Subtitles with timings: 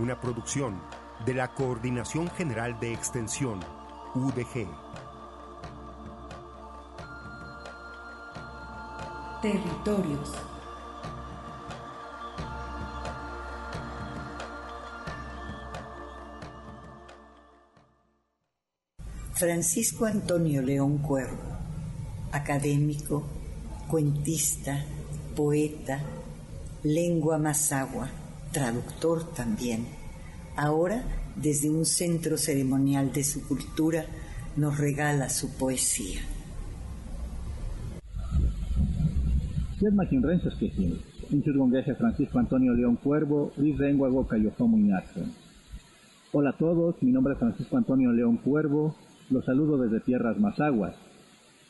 [0.00, 0.80] Una producción
[1.26, 3.60] de la Coordinación General de Extensión,
[4.14, 4.66] UDG.
[9.42, 10.32] Territorios.
[19.34, 21.36] Francisco Antonio León Cuervo,
[22.32, 23.22] académico,
[23.86, 24.82] cuentista,
[25.36, 26.00] poeta,
[26.84, 28.08] lengua mazagua,
[28.52, 29.86] traductor también.
[30.56, 31.02] Ahora,
[31.36, 34.04] desde un centro ceremonial de su cultura,
[34.56, 36.20] nos regala su poesía.
[41.96, 43.52] Francisco Antonio León Cuervo,
[46.32, 48.94] Hola a todos, mi nombre es Francisco Antonio León Cuervo,
[49.30, 50.94] los saludo desde tierras Mazaguas.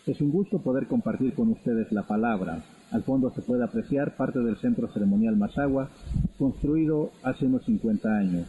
[0.07, 2.65] Es un gusto poder compartir con ustedes la palabra.
[2.91, 5.91] Al fondo se puede apreciar parte del centro ceremonial Mazagua,
[6.39, 8.47] construido hace unos 50 años.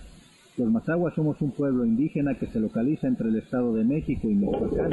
[0.58, 4.36] Los Mazaguas somos un pueblo indígena que se localiza entre el Estado de México y
[4.36, 4.92] Michoacán.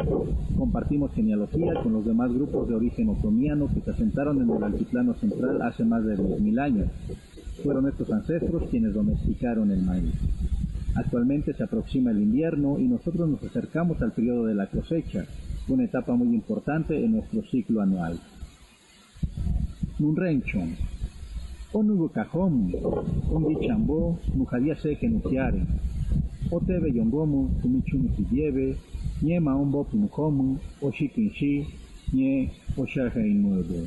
[0.57, 5.15] Compartimos genealogía con los demás grupos de origen otomiano que se asentaron en el altiplano
[5.15, 6.87] central hace más de 2.000 años.
[7.65, 10.15] Fueron estos ancestros quienes domesticaron el maíz.
[10.95, 15.25] Actualmente se aproxima el invierno y nosotros nos acercamos al periodo de la cosecha,
[15.69, 18.19] una etapa muy importante en nuestro ciclo anual.
[20.01, 20.77] Nunrenchon.
[21.75, 22.73] Onugo cajón,
[23.35, 25.63] ondi chambo, nujadia se genuciare.
[26.51, 28.77] Otebe yongomu, kumichunu sidieve,
[29.23, 31.67] nye maombo punkomu, oshikinshi,
[32.13, 33.81] nye oshaje inuebe.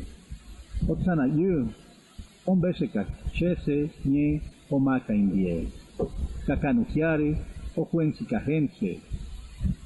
[0.89, 1.69] Otsana yu,
[2.45, 5.67] ombese kachese, nye omaka indie
[6.47, 7.37] kakanukiare
[7.77, 8.99] o huensikajense.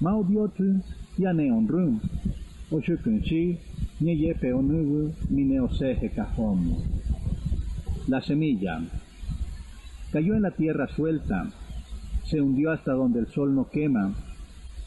[0.01, 0.79] Maudiotu
[1.19, 1.99] yane onrum,
[8.07, 8.81] La semilla
[10.11, 11.51] cayó en la tierra suelta,
[12.25, 14.13] se hundió hasta donde el sol no quema,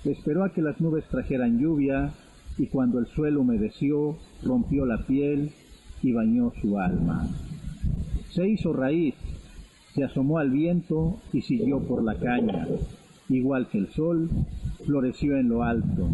[0.05, 2.13] esperó a que las nubes trajeran lluvia
[2.57, 5.53] y cuando el suelo humedeció, rompió la piel
[6.03, 7.29] y bañó su alma.
[8.31, 9.15] Se hizo raíz
[9.99, 12.69] se asomó al viento y siguió por la caña.
[13.29, 14.31] Igual que el sol,
[14.87, 16.09] floreció en lo alto.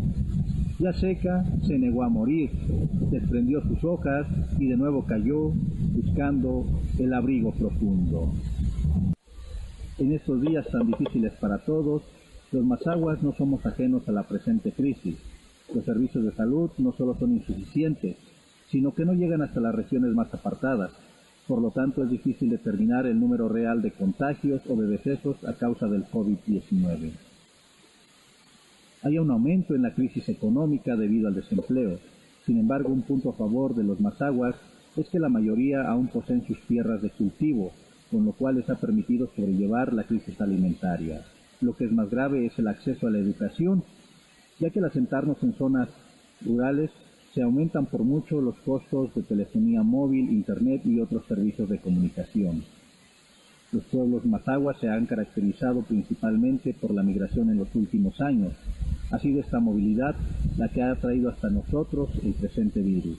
[0.93, 2.50] Seca, se negó a morir,
[3.11, 4.27] desprendió sus hojas
[4.59, 5.50] y de nuevo cayó
[5.95, 6.65] buscando
[6.99, 8.33] el abrigo profundo.
[9.99, 12.03] En estos días tan difíciles para todos,
[12.53, 15.17] los mazaguas no somos ajenos a la presente crisis.
[15.75, 18.16] Los servicios de salud no solo son insuficientes,
[18.71, 20.91] sino que no llegan hasta las regiones más apartadas
[21.47, 25.53] por lo tanto, es difícil determinar el número real de contagios o de decesos a
[25.53, 27.12] causa del COVID-19.
[29.04, 31.98] Hay un aumento en la crisis económica debido al desempleo.
[32.47, 34.56] Sin embargo, un punto a favor de los mazaguas
[34.97, 37.72] es que la mayoría aún poseen sus tierras de cultivo,
[38.10, 41.22] con lo cual les ha permitido sobrellevar la crisis alimentaria.
[41.60, 43.84] Lo que es más grave es el acceso a la educación,
[44.59, 45.91] ya que al asentarnos en zonas
[46.41, 46.91] rurales
[47.34, 52.62] se aumentan por mucho los costos de telefonía móvil, internet y otros servicios de comunicación.
[53.74, 58.53] Los pueblos mazaguas se han caracterizado principalmente por la migración en los últimos años.
[59.10, 60.15] Ha sido esta movilidad
[60.56, 63.18] la que ha traído hasta nosotros el presente virus.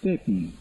[0.00, 0.54] Tepi,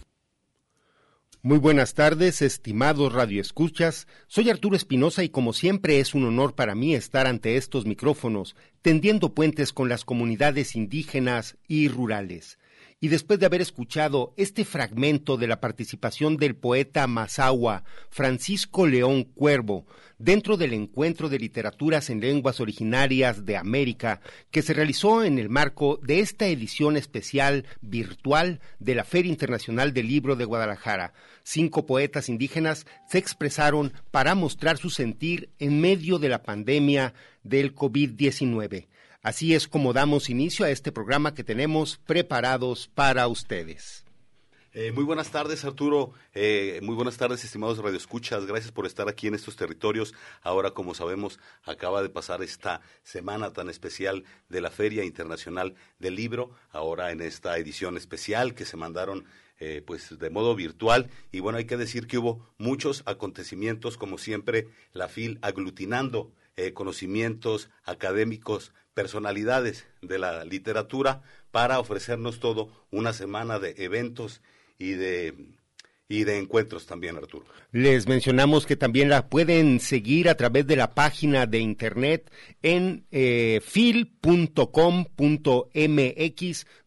[1.43, 4.07] muy buenas tardes, estimados radioescuchas.
[4.27, 8.57] Soy Arturo Espinosa y como siempre es un honor para mí estar ante estos micrófonos,
[8.83, 12.59] tendiendo puentes con las comunidades indígenas y rurales.
[13.03, 19.23] Y después de haber escuchado este fragmento de la participación del poeta Mazahua Francisco León
[19.23, 19.87] Cuervo
[20.19, 24.21] dentro del encuentro de literaturas en lenguas originarias de América
[24.51, 29.93] que se realizó en el marco de esta edición especial virtual de la Feria Internacional
[29.93, 31.13] del Libro de Guadalajara,
[31.43, 37.73] cinco poetas indígenas se expresaron para mostrar su sentir en medio de la pandemia del
[37.73, 38.90] COVID-19.
[39.23, 44.03] Así es como damos inicio a este programa que tenemos preparados para ustedes.
[44.73, 46.13] Eh, muy buenas tardes, Arturo.
[46.33, 48.47] Eh, muy buenas tardes, estimados radioescuchas.
[48.47, 50.15] Gracias por estar aquí en estos territorios.
[50.41, 56.15] Ahora, como sabemos, acaba de pasar esta semana tan especial de la Feria Internacional del
[56.15, 56.55] Libro.
[56.71, 59.25] Ahora en esta edición especial que se mandaron
[59.59, 64.17] eh, pues de modo virtual y bueno hay que decir que hubo muchos acontecimientos como
[64.17, 66.31] siempre la FIL aglutinando
[66.73, 71.21] conocimientos académicos personalidades de la literatura
[71.51, 74.41] para ofrecernos todo una semana de eventos
[74.77, 75.35] y de
[76.11, 77.45] y de encuentros también, Arturo.
[77.71, 82.29] Les mencionamos que también la pueden seguir a través de la página de internet
[82.61, 84.17] en eh, fil.com.mx.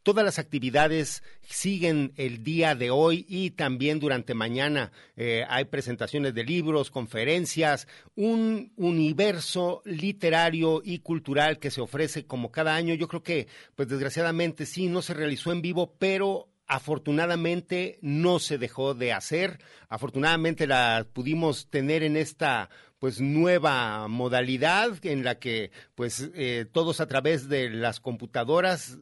[0.03, 6.35] Todas las actividades siguen el día de hoy y también durante mañana eh, hay presentaciones
[6.35, 12.93] de libros, conferencias, un universo literario y cultural que se ofrece como cada año.
[12.93, 18.59] Yo creo que, pues desgraciadamente sí, no se realizó en vivo, pero afortunadamente no se
[18.59, 25.71] dejó de hacer, afortunadamente la pudimos tener en esta pues nueva modalidad en la que
[25.95, 28.99] pues eh, todos a través de las computadoras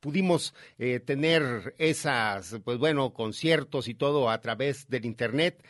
[0.00, 5.62] pudimos eh, tener esas pues bueno conciertos y todo a través del internet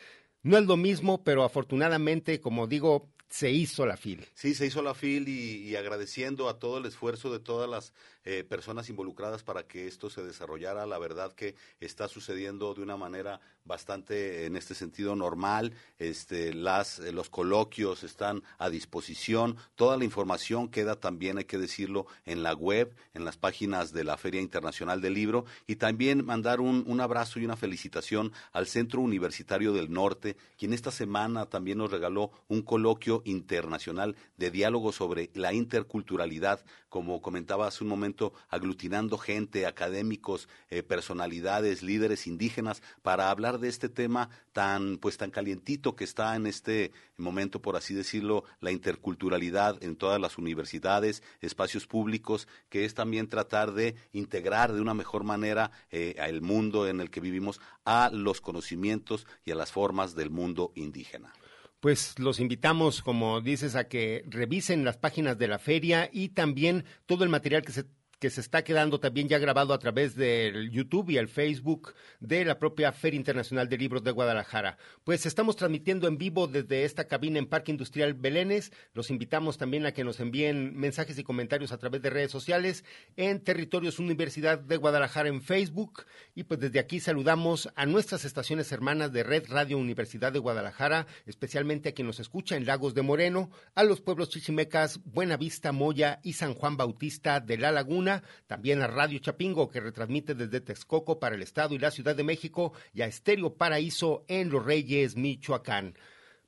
[0.43, 4.25] no es lo mismo pero afortunadamente como digo se hizo la FIL.
[4.35, 7.93] Sí, se hizo la FIL y, y agradeciendo a todo el esfuerzo de todas las
[8.29, 10.85] eh, personas involucradas para que esto se desarrollara.
[10.85, 15.73] La verdad que está sucediendo de una manera bastante, en este sentido, normal.
[16.01, 19.57] Este, las, eh, los coloquios están a disposición.
[19.77, 24.03] Toda la información queda también, hay que decirlo, en la web, en las páginas de
[24.03, 25.45] la Feria Internacional del Libro.
[25.69, 30.73] Y también mandar un, un abrazo y una felicitación al Centro Universitario del Norte, quien
[30.73, 37.69] esta semana también nos regaló un coloquio internacional de diálogo sobre la interculturalidad, como comentaba
[37.69, 38.16] hace un momento
[38.49, 45.31] aglutinando gente, académicos, eh, personalidades, líderes indígenas para hablar de este tema tan pues tan
[45.31, 51.23] calientito que está en este momento, por así decirlo, la interculturalidad en todas las universidades,
[51.41, 56.89] espacios públicos, que es también tratar de integrar de una mejor manera eh, al mundo
[56.89, 61.33] en el que vivimos a los conocimientos y a las formas del mundo indígena.
[61.81, 66.85] Pues los invitamos, como dices, a que revisen las páginas de la feria y también
[67.05, 67.85] todo el material que se
[68.19, 72.45] que se está quedando también ya grabado a través del YouTube y el Facebook de
[72.45, 74.79] la propia Feria Internacional de Libros de Guadalajara.
[75.05, 78.73] Pues estamos transmitiendo en vivo desde esta cabina en Parque Industrial Belénes.
[78.95, 82.85] Los invitamos también a que nos envíen mensajes y comentarios a través de redes sociales
[83.17, 86.07] en Territorios Universidad de Guadalajara en Facebook.
[86.35, 91.07] Y pues desde aquí saludamos a nuestras estaciones hermanas de Red Radio Universidad de Guadalajara,
[91.27, 96.21] especialmente a quien nos escucha en Lagos de Moreno, a los pueblos chichimecas Buenavista, Moya
[96.23, 98.06] y San Juan Bautista de la Laguna
[98.47, 102.25] también a Radio Chapingo, que retransmite desde Texcoco para el Estado y la Ciudad de
[102.25, 105.95] México, y a Estéreo Paraíso en Los Reyes, Michoacán.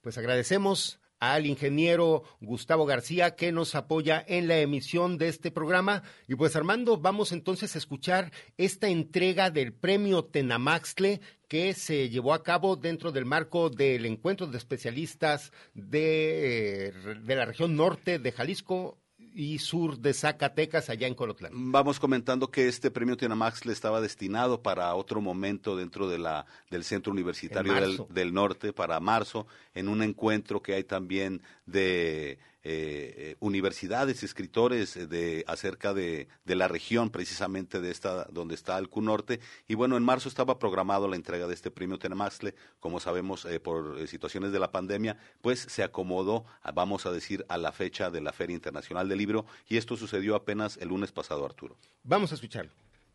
[0.00, 6.02] Pues agradecemos al ingeniero Gustavo García que nos apoya en la emisión de este programa.
[6.26, 12.34] Y pues Armando, vamos entonces a escuchar esta entrega del premio Tenamaxle que se llevó
[12.34, 18.32] a cabo dentro del marco del encuentro de especialistas de, de la región norte de
[18.32, 18.98] Jalisco
[19.38, 21.52] y sur de Zacatecas, allá en Colotlán.
[21.70, 26.44] Vamos comentando que este premio Tenamax le estaba destinado para otro momento dentro de la,
[26.70, 32.40] del Centro Universitario del, del, Norte, para marzo, en un encuentro que hay también de
[32.70, 38.54] eh, eh, universidades, escritores eh, de, acerca de, de, la región, precisamente de esta, donde
[38.54, 39.40] está el Norte.
[39.66, 44.06] Y bueno, en marzo estaba programado la entrega de este premio Tenemaxle, como sabemos por
[44.06, 46.44] situaciones de la pandemia, pues se acomodó,
[46.74, 50.34] vamos a decir, a la fecha de la Feria Internacional del Libro, y esto sucedió
[50.34, 51.78] apenas el lunes pasado, Arturo.
[52.02, 52.72] Vamos a escucharlo.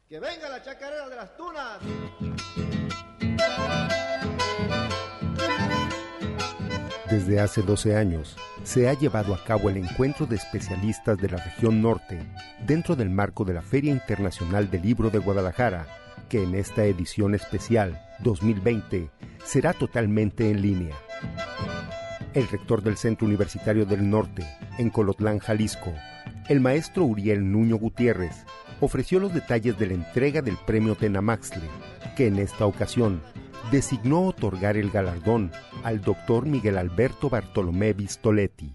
[0.09, 1.79] Que venga la chacarera de las tunas.
[7.13, 11.37] Desde hace 12 años, se ha llevado a cabo el encuentro de especialistas de la
[11.37, 12.17] región norte
[12.65, 15.85] dentro del marco de la Feria Internacional del Libro de Guadalajara,
[16.27, 19.11] que en esta edición especial 2020
[19.45, 20.95] será totalmente en línea.
[22.33, 24.43] El rector del Centro Universitario del Norte,
[24.79, 25.93] en Colotlán, Jalisco,
[26.49, 28.43] el maestro Uriel Nuño Gutiérrez,
[28.79, 31.69] ofreció los detalles de la entrega del premio Tenamaxle,
[32.15, 33.21] que en esta ocasión
[33.71, 35.51] designó otorgar el galardón
[35.83, 38.73] al doctor Miguel Alberto Bartolomé Vistoletti.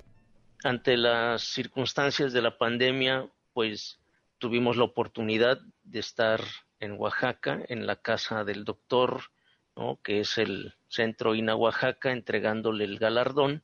[0.65, 4.01] Ante las circunstancias de la pandemia, pues
[4.39, 6.41] tuvimos la oportunidad de estar
[6.81, 9.23] en Oaxaca, en la casa del doctor,
[10.03, 13.63] que es el centro INA Oaxaca, entregándole el galardón.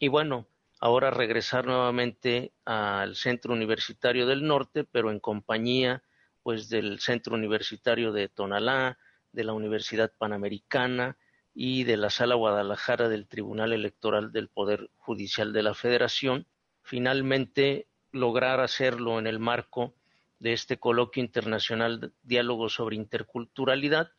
[0.00, 0.48] Y bueno,
[0.80, 6.02] ahora regresar nuevamente al Centro Universitario del Norte, pero en compañía
[6.42, 8.98] pues del Centro Universitario de Tonalá,
[9.32, 11.16] de la Universidad Panamericana
[11.54, 16.46] y de la Sala Guadalajara del Tribunal Electoral del Poder Judicial de la Federación.
[16.82, 19.94] Finalmente, lograr hacerlo en el marco
[20.38, 24.10] de este coloquio internacional diálogo sobre interculturalidad,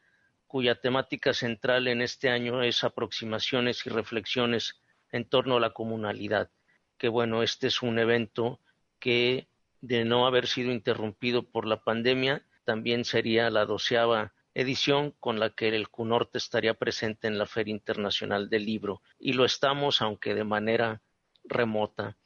[0.48, 4.79] cuya temática central en este año es aproximaciones y reflexiones
[5.12, 6.50] en torno a la comunalidad.
[6.98, 8.60] Que bueno, este es un evento
[9.00, 9.48] que
[9.82, 15.50] de no haber sido interrumpido por la pandemia, también sería la doceava edición con la
[15.50, 19.02] que el CUNORTE estaría presente en la Feria Internacional del Libro.
[19.20, 21.02] Y lo estamos, aunque de manera
[21.44, 22.18] remota.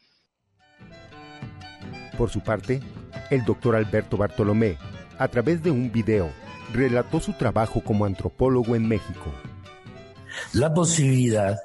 [2.17, 2.81] Por su parte,
[3.29, 4.77] el doctor Alberto Bartolomé,
[5.17, 6.31] a través de un video,
[6.73, 9.33] relató su trabajo como antropólogo en México.
[10.53, 11.57] La posibilidad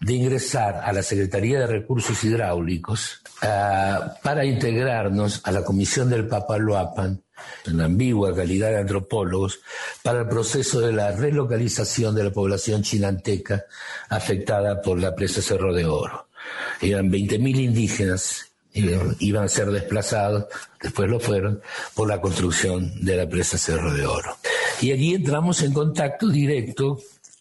[0.00, 6.26] de ingresar a la Secretaría de Recursos Hidráulicos uh, para integrarnos a la Comisión del
[6.26, 7.20] Papaloapan,
[7.66, 9.60] en la ambigua calidad de antropólogos,
[10.02, 13.64] para el proceso de la relocalización de la población chinanteca
[14.08, 16.28] afectada por la presa Cerro de Oro.
[16.80, 20.46] Eran 20.000 indígenas iban a ser desplazados,
[20.80, 21.60] después lo fueron,
[21.94, 24.36] por la construcción de la presa Cerro de Oro.
[24.80, 26.98] Y allí entramos en contacto directo,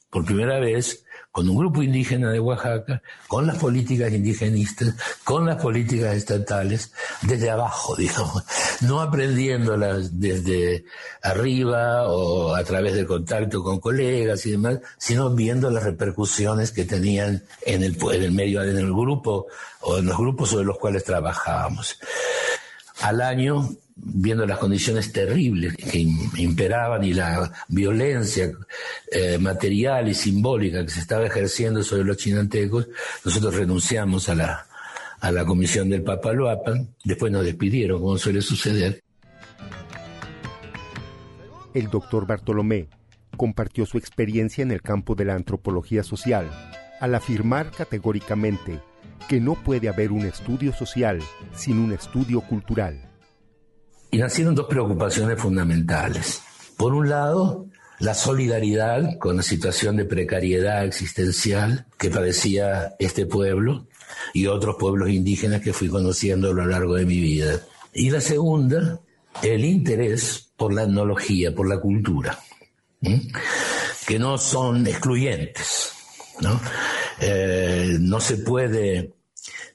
[0.10, 1.06] por primera vez,
[1.38, 6.91] con un grupo indígena de Oaxaca, con las políticas indigenistas, con las políticas estatales,
[7.22, 8.44] desde abajo, digamos,
[8.82, 10.86] no aprendiéndolas desde
[11.22, 16.86] arriba o a través del contacto con colegas y demás, sino viendo las repercusiones que
[16.86, 19.46] tenían en el, en el medio, en el grupo
[19.82, 22.00] o en los grupos sobre los cuales trabajábamos.
[23.01, 26.06] Al año viendo las condiciones terribles que
[26.38, 28.51] imperaban y la violencia
[29.12, 32.88] eh, material y simbólica que se estaba ejerciendo sobre los chinantecos,
[33.25, 34.68] nosotros renunciamos a la,
[35.20, 39.01] a la comisión del Papaloapan, después nos despidieron, como suele suceder.
[41.74, 42.88] El doctor Bartolomé
[43.36, 46.50] compartió su experiencia en el campo de la antropología social
[47.00, 48.80] al afirmar categóricamente
[49.28, 51.20] que no puede haber un estudio social
[51.56, 53.02] sin un estudio cultural.
[54.12, 56.42] Y nacieron dos preocupaciones fundamentales.
[56.78, 57.66] Por un lado,
[58.00, 63.88] la solidaridad con la situación de precariedad existencial que padecía este pueblo
[64.34, 67.60] y otros pueblos indígenas que fui conociendo a lo largo de mi vida.
[67.94, 69.02] Y la segunda,
[69.42, 72.40] el interés por la etnología, por la cultura,
[74.08, 75.94] que no son excluyentes.
[76.42, 76.60] ¿no?
[77.20, 79.14] Eh, no se puede,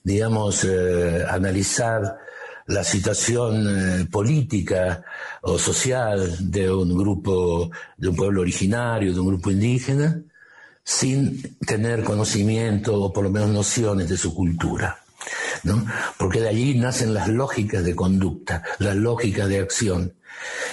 [0.03, 2.19] digamos, eh, analizar
[2.67, 5.05] la situación eh, política
[5.43, 10.23] o social de un grupo, de un pueblo originario, de un grupo indígena,
[10.85, 14.99] sin tener conocimiento o por lo menos nociones de su cultura.
[15.65, 15.85] ¿no?
[16.19, 20.15] Porque de allí nacen las lógicas de conducta, las lógicas de acción,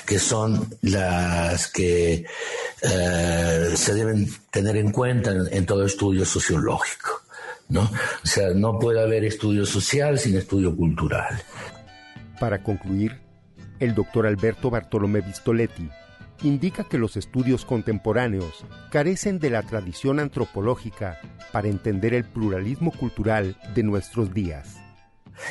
[0.05, 2.25] que son las que
[2.81, 7.21] eh, se deben tener en cuenta en, en todo estudio sociológico.
[7.69, 7.81] ¿no?
[7.81, 11.39] O sea, no puede haber estudio social sin estudio cultural.
[12.39, 13.19] Para concluir,
[13.79, 15.89] el doctor Alberto Bartolomé Vistoletti
[16.41, 21.19] indica que los estudios contemporáneos carecen de la tradición antropológica
[21.51, 24.77] para entender el pluralismo cultural de nuestros días.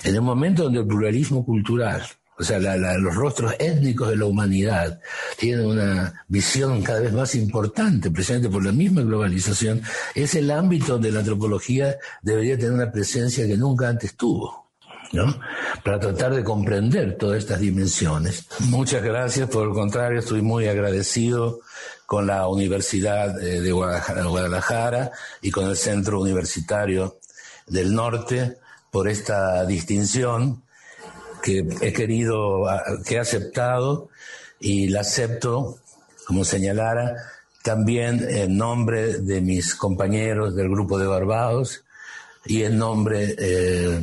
[0.04, 2.02] En el momento donde el pluralismo cultural,
[2.38, 5.00] o sea, los rostros étnicos de la humanidad
[5.36, 9.82] tienen una visión cada vez más importante, precisamente por la misma globalización,
[10.14, 14.68] es el ámbito donde la antropología debería tener una presencia que nunca antes tuvo.
[15.12, 15.40] ¿no?
[15.82, 18.46] Para tratar de comprender todas estas dimensiones.
[18.68, 21.60] Muchas gracias, por el contrario, estoy muy agradecido
[22.06, 25.10] con la Universidad eh, de Guadalajara
[25.42, 27.18] y con el Centro Universitario
[27.66, 28.58] del Norte
[28.90, 30.62] por esta distinción
[31.48, 32.66] que he querido,
[33.06, 34.10] que he aceptado
[34.60, 35.78] y la acepto,
[36.26, 37.16] como señalara,
[37.62, 41.84] también en nombre de mis compañeros del grupo de Barbados
[42.44, 44.00] y en nombre eh,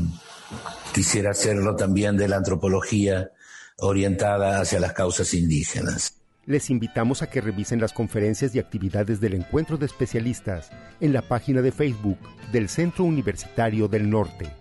[0.91, 3.29] quisiera hacerlo también de la antropología
[3.77, 6.17] orientada hacia las causas indígenas.
[6.47, 11.21] Les invitamos a que revisen las conferencias y actividades del encuentro de especialistas en la
[11.21, 12.17] página de Facebook
[12.51, 14.51] del Centro Universitario del Norte.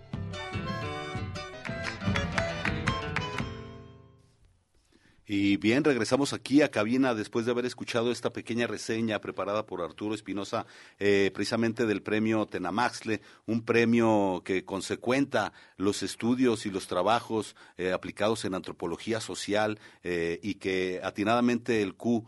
[5.27, 9.81] Y bien, regresamos aquí a cabina después de haber escuchado esta pequeña reseña preparada por
[9.81, 10.67] Arturo Espinosa,
[10.99, 17.91] eh, precisamente del premio Tenamaxle, un premio que consecuenta los estudios y los trabajos eh,
[17.91, 22.27] aplicados en antropología social eh, y que atinadamente el Q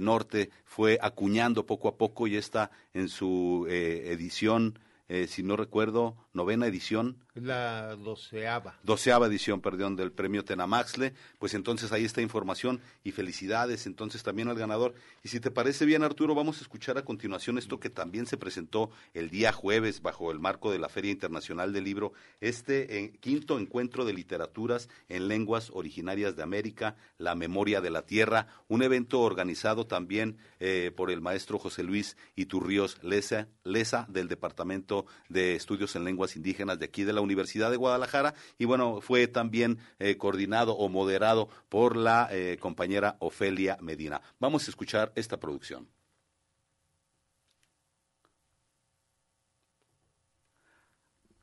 [0.00, 4.76] Norte fue acuñando poco a poco y está en su edición
[5.12, 7.18] eh, si no recuerdo, novena edición.
[7.34, 8.78] La doceava.
[8.82, 11.14] Doceava edición, perdón, del premio Tenamaxle.
[11.38, 14.94] Pues entonces ahí está información y felicidades entonces también al ganador.
[15.24, 18.36] Y si te parece bien, Arturo, vamos a escuchar a continuación esto que también se
[18.36, 22.12] presentó el día jueves bajo el marco de la Feria Internacional del Libro,
[22.42, 28.02] este eh, quinto encuentro de literaturas en lenguas originarias de América, La Memoria de la
[28.02, 34.28] Tierra, un evento organizado también eh, por el maestro José Luis Iturríos Lesa, Lesa del
[34.28, 39.00] Departamento de Estudios en Lenguas Indígenas de aquí de la Universidad de Guadalajara y bueno,
[39.00, 44.20] fue también eh, coordinado o moderado por la eh, compañera Ofelia Medina.
[44.38, 45.88] Vamos a escuchar esta producción.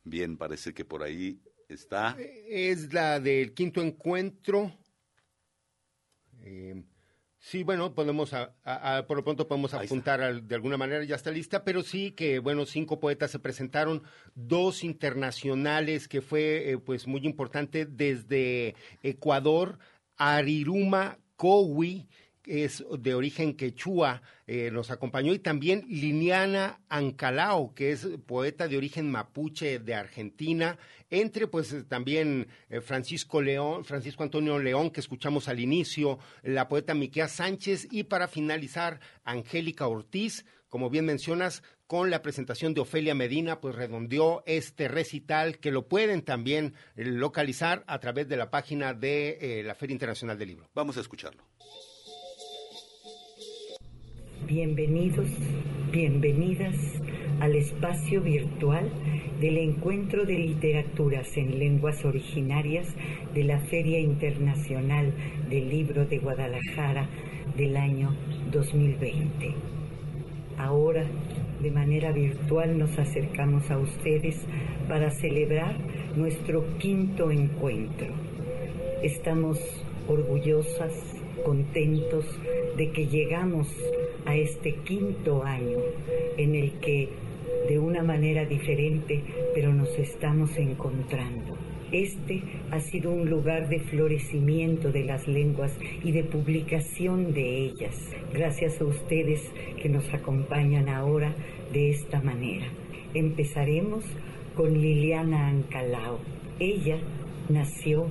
[0.03, 2.17] Bien, parece que por ahí está.
[2.19, 4.71] Es la del quinto encuentro.
[6.41, 6.83] Eh,
[7.41, 8.31] Sí, bueno, podemos,
[9.07, 12.65] por lo pronto podemos apuntar de alguna manera, ya está lista, pero sí que, bueno,
[12.65, 14.03] cinco poetas se presentaron,
[14.35, 19.79] dos internacionales, que fue, eh, pues, muy importante, desde Ecuador,
[20.17, 22.09] Ariruma Kowi,
[22.49, 28.75] es de origen quechua, eh, nos acompañó, y también Liliana Ancalao, que es poeta de
[28.75, 30.79] origen mapuche de Argentina,
[31.11, 36.95] entre pues también eh, Francisco León, Francisco Antonio León, que escuchamos al inicio, la poeta
[36.95, 43.13] Miquea Sánchez, y para finalizar, Angélica Ortiz, como bien mencionas, con la presentación de Ofelia
[43.13, 48.49] Medina, pues redondeó este recital que lo pueden también eh, localizar a través de la
[48.49, 50.69] página de la Feria Internacional del Libro.
[50.73, 51.43] Vamos a escucharlo.
[54.49, 55.27] Bienvenidos,
[55.91, 56.75] bienvenidas
[57.39, 58.89] al espacio virtual
[59.39, 62.87] del Encuentro de Literaturas en Lenguas Originarias
[63.35, 65.13] de la Feria Internacional
[65.51, 67.07] del Libro de Guadalajara
[67.55, 68.15] del año
[68.51, 69.53] 2020.
[70.57, 71.05] Ahora,
[71.61, 74.35] de manera virtual, nos acercamos a ustedes
[74.87, 75.75] para celebrar
[76.15, 78.07] nuestro quinto encuentro.
[79.03, 79.59] Estamos
[80.07, 82.25] orgullosas, contentos
[82.77, 83.67] de que llegamos
[84.25, 85.79] a este quinto año
[86.37, 87.09] en el que
[87.67, 89.23] de una manera diferente,
[89.53, 91.57] pero nos estamos encontrando.
[91.91, 97.95] Este ha sido un lugar de florecimiento de las lenguas y de publicación de ellas,
[98.31, 99.41] gracias a ustedes
[99.81, 101.33] que nos acompañan ahora
[101.73, 102.67] de esta manera.
[103.15, 104.03] Empezaremos
[104.55, 106.19] con Liliana Ancalao.
[106.59, 106.99] Ella
[107.49, 108.07] nació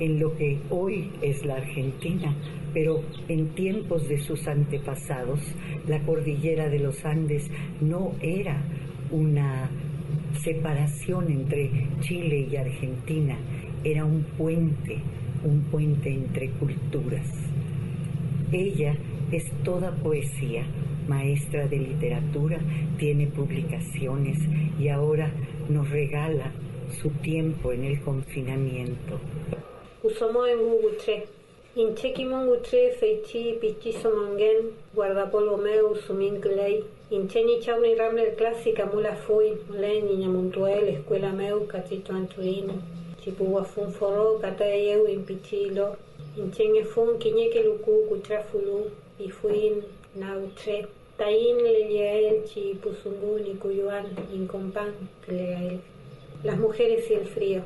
[0.00, 2.34] en lo que hoy es la Argentina,
[2.72, 5.40] pero en tiempos de sus antepasados,
[5.86, 7.48] la cordillera de los Andes
[7.80, 8.62] no era
[9.10, 9.70] una
[10.42, 13.36] separación entre Chile y Argentina,
[13.84, 14.98] era un puente,
[15.44, 17.26] un puente entre culturas.
[18.52, 18.96] Ella
[19.30, 20.64] es toda poesía,
[21.08, 22.58] maestra de literatura,
[22.98, 24.38] tiene publicaciones
[24.78, 25.30] y ahora
[25.68, 26.52] nos regala
[27.00, 29.20] su tiempo en el confinamiento.
[31.76, 36.82] Inchequimon utre feichi pichi somongen, guardapolvo meu suminclei.
[37.10, 42.74] Incheni chauni ramler clásica mula fui, len niña montuel, escuela meu, catito antuino.
[43.22, 45.96] Chipua fun forro, catayeu impichilo.
[46.36, 49.84] Inchenge fun quiñeque lucu, cutrafulu, y fuin
[50.14, 50.88] nautre.
[51.18, 54.94] Tain le chi pusungun y cuyuan, incompan,
[55.28, 55.80] legael.
[56.42, 57.62] Las mujeres y el frío.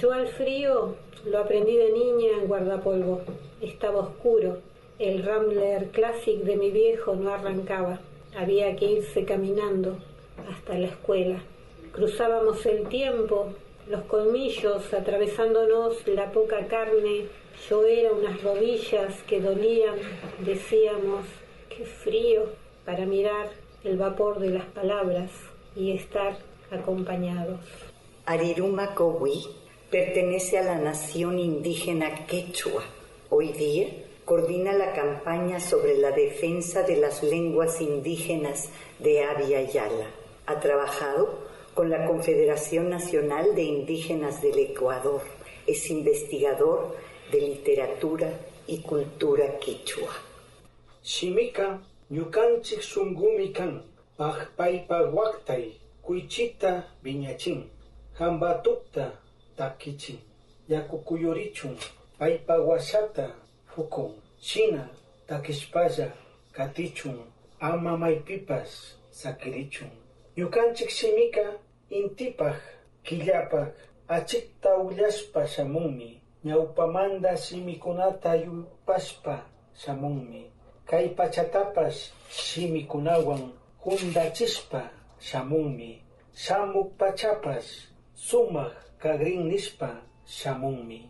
[0.00, 3.20] Yo al frío lo aprendí de niña en guardapolvo.
[3.60, 4.58] Estaba oscuro.
[4.98, 8.00] El Rambler Classic de mi viejo no arrancaba.
[8.36, 9.96] Había que irse caminando
[10.50, 11.42] hasta la escuela.
[11.92, 13.48] Cruzábamos el tiempo,
[13.88, 17.26] los colmillos atravesándonos la poca carne.
[17.68, 19.96] Yo era unas rodillas que dolían,
[20.40, 21.24] decíamos,
[21.68, 22.44] qué frío,
[22.84, 23.50] para mirar
[23.84, 25.30] el vapor de las palabras
[25.74, 26.36] y estar
[26.70, 27.60] acompañados.
[29.90, 32.84] Pertenece a la nación indígena quechua.
[33.30, 33.88] Hoy día
[34.26, 40.10] coordina la campaña sobre la defensa de las lenguas indígenas de Avia Yala.
[40.46, 41.38] Ha trabajado
[41.72, 45.22] con la Confederación Nacional de Indígenas del Ecuador.
[45.66, 46.94] Es investigador
[47.32, 48.30] de literatura
[48.66, 50.12] y cultura quechua.
[51.02, 53.84] Shimika ñukanchik sungumikan
[54.18, 57.70] pajpaypa waktay kuichita viñachin
[58.18, 59.20] hambatukta
[59.58, 60.20] takichi
[60.68, 61.76] yakukuyorichun
[62.18, 63.30] paypa washata
[63.66, 64.88] fukun, china,
[65.26, 66.12] takishpaya,
[66.52, 67.18] katichun,
[67.60, 69.90] ama maypipas, sakirichun.
[70.36, 71.52] Yukanchik shimika,
[71.90, 72.54] intipaj,
[73.02, 73.74] killapak,
[74.08, 79.42] achikta ullashpa shamunmi, ñawpamanda shimikunata yupashpa
[79.74, 80.50] shamunmi.
[80.86, 83.52] Kay pachatapash shimikunawan
[83.84, 84.90] hundachishpa
[85.20, 86.02] shamunmi.
[86.34, 91.08] Shamuk pachapash sumak kagrin nishpa shamunmi.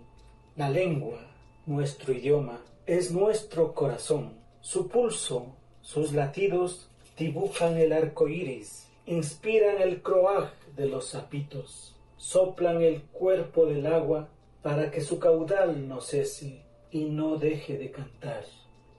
[0.57, 1.19] La lengua,
[1.67, 4.39] nuestro idioma, es nuestro corazón.
[4.61, 12.83] Su pulso, sus latidos dibujan el arco iris, inspiran el croaj de los sapitos, soplan
[12.83, 14.29] el cuerpo del agua
[14.63, 18.45] para que su caudal no cese y no deje de cantar.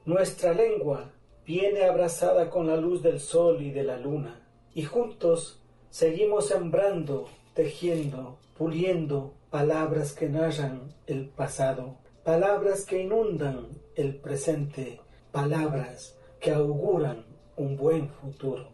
[0.06, 1.12] Nuestra lengua
[1.46, 4.42] viene abrazada con la luz del sol y de la luna,
[4.74, 11.96] y juntos seguimos sembrando, tejiendo, puliendo palabras que narran el pasado,
[12.26, 15.00] palabras que inundan el presente,
[15.32, 18.68] palabras que auguran un buen futuro.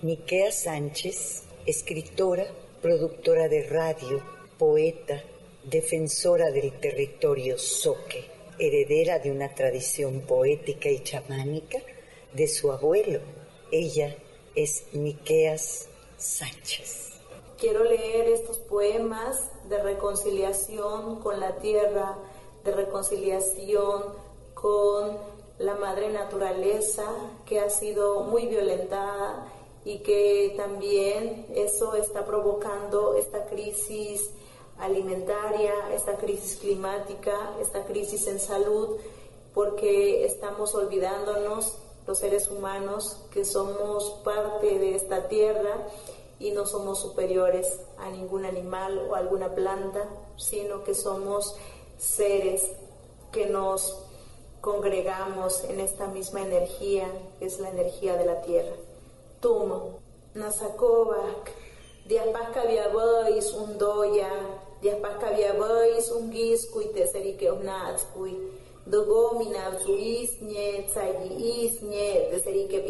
[0.00, 2.46] Miquea Sánchez, escritora,
[2.80, 4.22] productora de radio,
[4.56, 5.22] poeta,
[5.62, 8.24] defensora del territorio soque,
[8.58, 11.80] heredera de una tradición poética y chamánica
[12.32, 13.20] de su abuelo.
[13.70, 14.16] Ella
[14.54, 15.86] es Miqueas
[16.16, 17.17] Sánchez.
[17.58, 22.16] Quiero leer estos poemas de reconciliación con la tierra,
[22.62, 24.04] de reconciliación
[24.54, 25.18] con
[25.58, 27.02] la madre naturaleza
[27.46, 29.52] que ha sido muy violentada
[29.84, 34.30] y que también eso está provocando esta crisis
[34.78, 38.98] alimentaria, esta crisis climática, esta crisis en salud,
[39.52, 45.88] porque estamos olvidándonos los seres humanos que somos parte de esta tierra
[46.38, 51.56] y no somos superiores a ningún animal o alguna planta, sino que somos
[51.96, 52.70] seres
[53.32, 54.04] que nos
[54.60, 58.76] congregamos en esta misma energía, que es la energía de la tierra.
[59.40, 60.00] Tumo,
[60.34, 61.52] Nasakovak,
[62.06, 64.30] Diapasca viabais un doya,
[64.80, 68.38] Diapasca viabais un guiscuy teserike unatscuy,
[68.86, 72.80] Dogomina isñe, tsayi isñe, teserike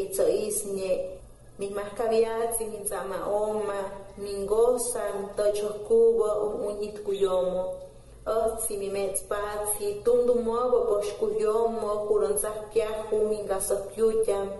[1.58, 3.80] mascaviats y mis oma,
[4.16, 7.88] mingosan, tochos cubo, unit cuyomo,
[8.28, 14.50] Otsi mi metzpatsi, tundumobo poshkuyomo, huronzahpiahu, mingasokyutyam,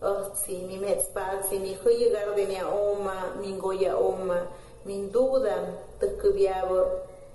[0.00, 4.48] Otsi mi metzpatsi, mi huyugar de mi oma, mingoya oma,
[4.86, 5.56] min duda,
[6.00, 6.80] tukubiabo,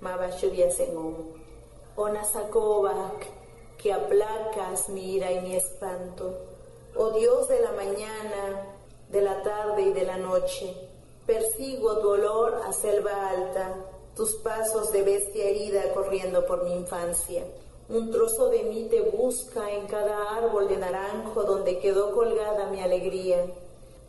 [0.00, 1.14] mabashubiasenom.
[1.96, 3.26] Onasakobak,
[3.78, 6.34] que aplacas mi ira y mi espanto.
[6.96, 8.75] Oh Dios de la mañana,
[9.16, 10.74] de la tarde y de la noche.
[11.24, 13.74] Persigo tu olor a selva alta,
[14.14, 17.42] tus pasos de bestia herida corriendo por mi infancia.
[17.88, 22.80] Un trozo de mí te busca en cada árbol de naranjo donde quedó colgada mi
[22.80, 23.46] alegría.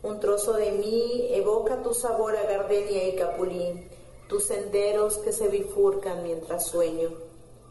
[0.02, 3.88] Un trozo de mí evoca tu sabor a gardenia y capulín,
[4.28, 7.08] tus senderos que se bifurcan mientras sueño.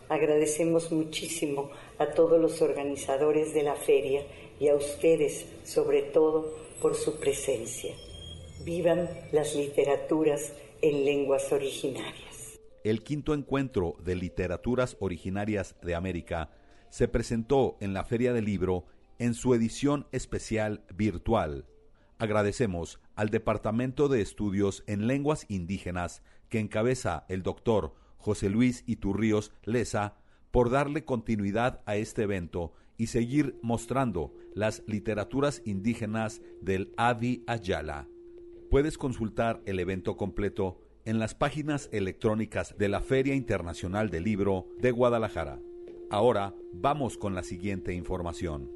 [0.10, 1.70] Agradecemos muchísimo
[2.00, 4.26] a todos los organizadores de la feria
[4.60, 7.96] y a ustedes, sobre todo, por su presencia.
[8.64, 12.60] Vivan las literaturas en lenguas originarias.
[12.84, 16.52] El quinto encuentro de literaturas originarias de América
[16.90, 18.86] se presentó en la Feria del Libro
[19.20, 21.66] en su edición especial virtual.
[22.20, 29.52] Agradecemos al Departamento de Estudios en Lenguas Indígenas que encabeza el doctor José Luis Iturríos
[29.64, 30.16] Leza
[30.52, 38.08] por darle continuidad a este evento y seguir mostrando las literaturas indígenas del Adi Ayala.
[38.70, 44.68] Puedes consultar el evento completo en las páginas electrónicas de la Feria Internacional del Libro
[44.80, 45.60] de Guadalajara.
[46.10, 48.72] Ahora vamos con la siguiente información.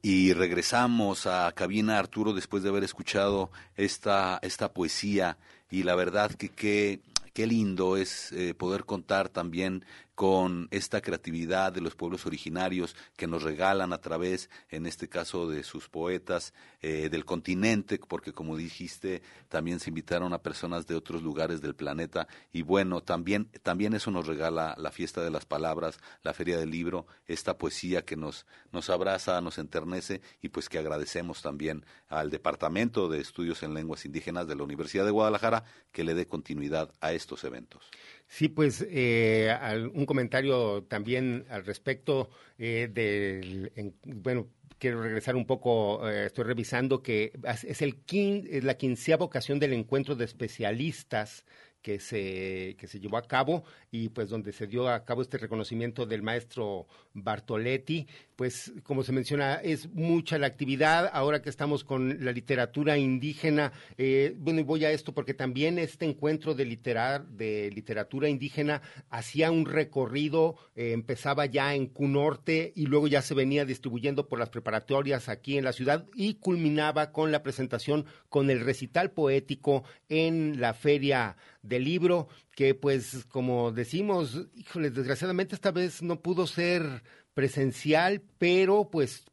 [0.00, 5.38] Y regresamos a cabina Arturo después de haber escuchado esta, esta poesía
[5.70, 7.00] y la verdad que
[7.34, 13.26] qué lindo es eh, poder contar también con esta creatividad de los pueblos originarios que
[13.26, 18.56] nos regalan a través, en este caso, de sus poetas eh, del continente, porque como
[18.56, 22.28] dijiste, también se invitaron a personas de otros lugares del planeta.
[22.52, 26.70] Y bueno, también, también eso nos regala la fiesta de las palabras, la feria del
[26.70, 32.30] libro, esta poesía que nos, nos abraza, nos enternece y pues que agradecemos también al
[32.30, 36.92] Departamento de Estudios en Lenguas Indígenas de la Universidad de Guadalajara que le dé continuidad
[37.00, 37.90] a estos eventos.
[38.26, 39.54] Sí, pues eh,
[39.92, 43.72] un comentario también al respecto eh, del,
[44.04, 49.58] bueno, quiero regresar un poco, eh, estoy revisando que es, el es la quinceava ocasión
[49.58, 51.44] del encuentro de especialistas
[51.84, 55.36] que se, que se llevó a cabo y pues donde se dio a cabo este
[55.36, 58.08] reconocimiento del maestro Bartoletti.
[58.36, 63.70] Pues como se menciona, es mucha la actividad ahora que estamos con la literatura indígena.
[63.98, 68.80] Eh, bueno, y voy a esto porque también este encuentro de, literar, de literatura indígena
[69.10, 74.38] hacía un recorrido, eh, empezaba ya en Cunorte y luego ya se venía distribuyendo por
[74.38, 79.84] las preparatorias aquí en la ciudad y culminaba con la presentación con el recital poético
[80.08, 86.46] en la feria del libro, que pues como decimos, híjoles, desgraciadamente esta vez no pudo
[86.46, 89.24] ser presencial, pero pues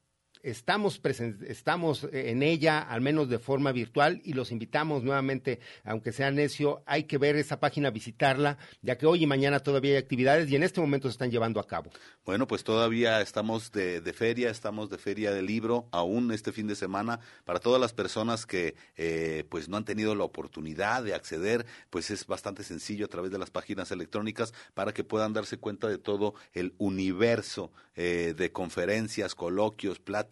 [0.43, 1.01] estamos,
[1.47, 6.83] estamos en ella, al menos de forma virtual, y los invitamos nuevamente, aunque sea necio,
[6.85, 10.55] hay que ver esa página, visitarla, ya que hoy y mañana todavía hay actividades y
[10.55, 11.91] en este momento se están llevando a cabo.
[12.25, 16.75] Bueno, pues todavía estamos de, feria, estamos de feria del libro, aún este fin de
[16.75, 21.65] semana, para todas las personas que eh, pues no han tenido la oportunidad de acceder,
[21.89, 25.87] pues es bastante sencillo a través de las páginas electrónicas para que puedan darse cuenta
[25.87, 30.30] de todo el universo eh, de conferencias, coloquios, pláticas,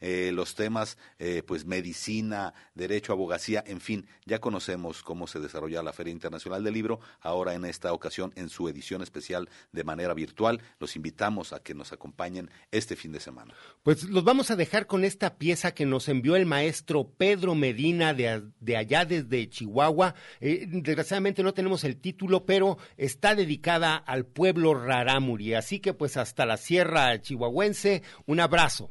[0.00, 5.82] eh, los temas, eh, pues medicina, derecho, abogacía, en fin, ya conocemos cómo se desarrolla
[5.82, 10.14] la Feria Internacional del Libro, ahora en esta ocasión en su edición especial de manera
[10.14, 10.60] virtual.
[10.78, 13.54] Los invitamos a que nos acompañen este fin de semana.
[13.82, 18.14] Pues los vamos a dejar con esta pieza que nos envió el maestro Pedro Medina
[18.14, 20.14] de, allá desde Chihuahua.
[20.40, 25.54] Eh, desgraciadamente no tenemos el título, pero está dedicada al pueblo rarámuri.
[25.54, 28.90] Así que pues hasta la sierra chihuahuense, un abrazo.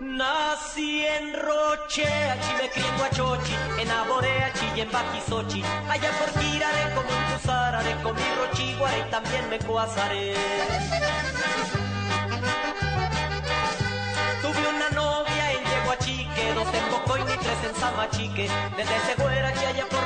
[0.00, 2.90] Nací en Roche, allí me crié
[3.78, 9.10] en Aboreachi y en Baquisochi, allá por Girare, como en Cusarare, con mi Rochiguare y
[9.10, 10.34] también me coazaré.
[17.80, 20.00] Samachique, desde Seguerachi allá por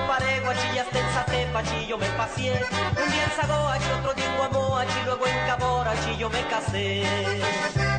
[0.78, 2.64] hasta en Satepachi yo me paseé.
[3.04, 7.93] Un día en Zagoachi, otro día en Guamoachi, luego en Caborachi yo me casé.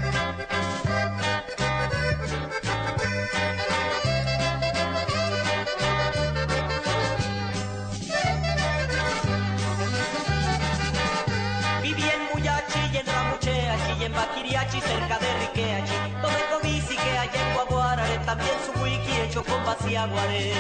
[18.36, 20.54] También su wiki hecho con vaciaguaré.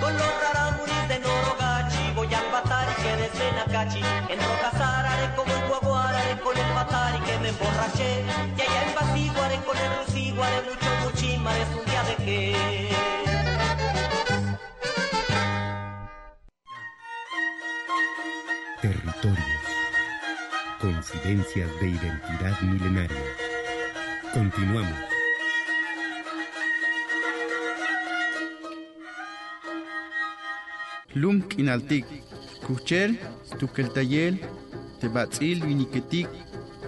[0.00, 4.02] Con los raramuris de Norogachi voy al Batari que desde Nakachi.
[4.28, 8.24] En Rocasarare como en Guaguarare con el Batari que me emborraché.
[8.56, 12.56] Y allá en Basiguare con el Rusiguare mucho muchimares un día dejé.
[18.82, 19.64] Territorios.
[20.80, 23.49] Coincidencias de identidad milenaria.
[24.32, 24.94] Continuamos.
[31.14, 32.06] Lum Kinaltik,
[32.64, 33.18] Kuchel,
[33.58, 34.40] Tukeltayel,
[35.00, 36.28] Tebatzil Viniketik,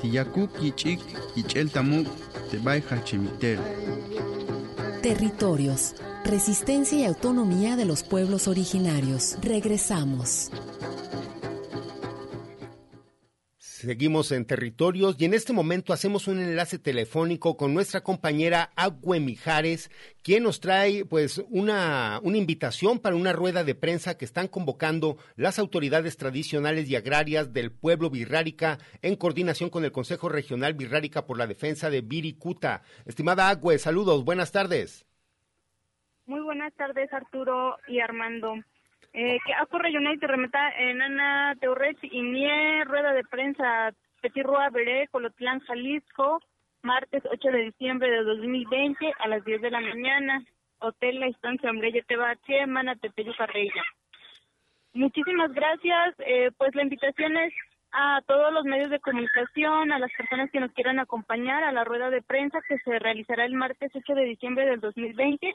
[0.01, 1.01] Tiyakuk Yichik,
[1.35, 2.07] Yichel Tamuk,
[2.51, 3.59] Tebay Hachemitel.
[5.03, 5.95] Territorios.
[6.25, 9.37] Resistencia y autonomía de los pueblos originarios.
[9.43, 10.51] Regresamos.
[13.83, 19.19] Seguimos en territorios y en este momento hacemos un enlace telefónico con nuestra compañera Agüe
[19.19, 19.91] Mijares,
[20.23, 25.17] quien nos trae pues una, una invitación para una rueda de prensa que están convocando
[25.35, 31.27] las autoridades tradicionales y agrarias del pueblo Virrárica en coordinación con el Consejo Regional Virrárica
[31.27, 32.83] por la Defensa de Viricuta.
[33.05, 35.05] Estimada Agüe, saludos, buenas tardes.
[36.27, 38.55] Muy buenas tardes Arturo y Armando.
[39.15, 45.09] Eh, que ocurre United remeta en Ana Teurrech y Nie, rueda de prensa Petirroa Beré,
[45.09, 46.41] Colotlán, Jalisco,
[46.81, 50.43] martes 8 de diciembre de 2020 a las 10 de la mañana,
[50.79, 53.85] Hotel La Estancia Hombrella Tebache, Mana Tepeyu Carreya.
[54.95, 57.53] Muchísimas gracias, eh, pues la invitación es
[57.93, 61.85] a todos los medios de comunicación, a las personas que nos quieran acompañar a la
[61.85, 65.55] rueda de prensa que se realizará el martes 8 de diciembre del 2020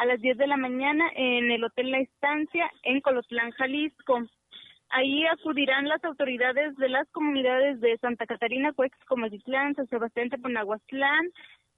[0.00, 4.22] a las 10 de la mañana en el Hotel La Estancia en Colotlán, Jalisco.
[4.88, 11.28] Ahí acudirán las autoridades de las comunidades de Santa Catarina, Cuex, Comazitlán, San Sebastián Teponahuatlán,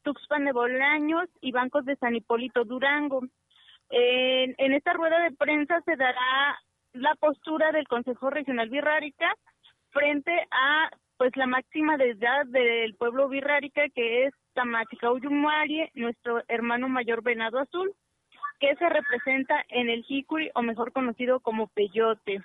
[0.04, 3.22] Tuxpan de Bolaños y Bancos de San Hipólito Durango.
[3.90, 6.60] En, en esta rueda de prensa se dará
[6.92, 9.34] la postura del Consejo Regional Birrárica
[9.90, 16.88] frente a pues la máxima de edad del pueblo birrárica que es Tamachicauyumarie, nuestro hermano
[16.88, 17.92] mayor venado azul
[18.62, 22.44] que se representa en el jicuri o mejor conocido como peyote.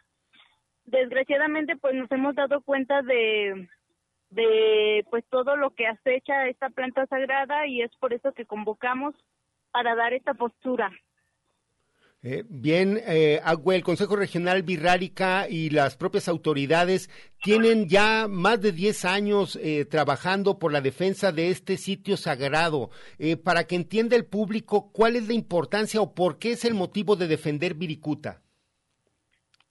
[0.85, 3.69] desgraciadamente pues nos hemos dado cuenta de
[4.31, 9.13] de pues todo lo que acecha esta planta sagrada y es por eso que convocamos
[9.71, 10.91] para dar esta postura.
[12.29, 17.09] Eh, bien, eh, Agüe, el Consejo Regional Birrárica y las propias autoridades
[17.41, 22.89] tienen ya más de 10 años eh, trabajando por la defensa de este sitio sagrado.
[23.17, 26.73] Eh, para que entienda el público, ¿cuál es la importancia o por qué es el
[26.73, 28.41] motivo de defender Viricuta?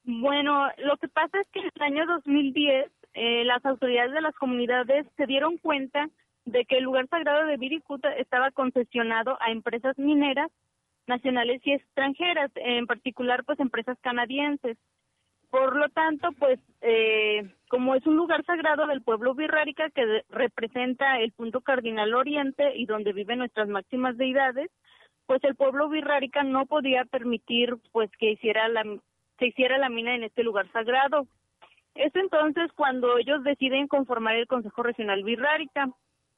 [0.04, 4.34] Bueno, lo que pasa es que en el año 2010 eh, las autoridades de las
[4.36, 6.08] comunidades se dieron cuenta
[6.46, 10.50] de que el lugar sagrado de Viricuta estaba concesionado a empresas mineras
[11.06, 14.76] nacionales y extranjeras, en particular pues empresas canadienses.
[15.50, 21.20] Por lo tanto, pues eh, como es un lugar sagrado del pueblo birrárica que representa
[21.20, 24.70] el punto cardinal oriente y donde viven nuestras máximas deidades,
[25.26, 28.84] pues el pueblo birrárica no podía permitir pues que hiciera la
[29.38, 31.26] se hiciera la mina en este lugar sagrado.
[31.94, 35.90] Es entonces cuando ellos deciden conformar el Consejo Regional Birrárica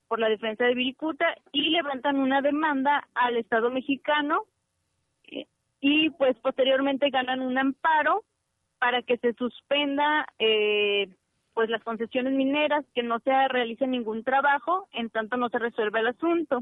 [0.08, 4.44] por la defensa de Viricuta y levantan una demanda al Estado mexicano
[5.80, 8.24] y pues posteriormente ganan un amparo
[8.78, 11.08] para que se suspenda eh,
[11.54, 15.98] pues las concesiones mineras, que no se realice ningún trabajo, en tanto no se resuelva
[16.00, 16.60] el asunto.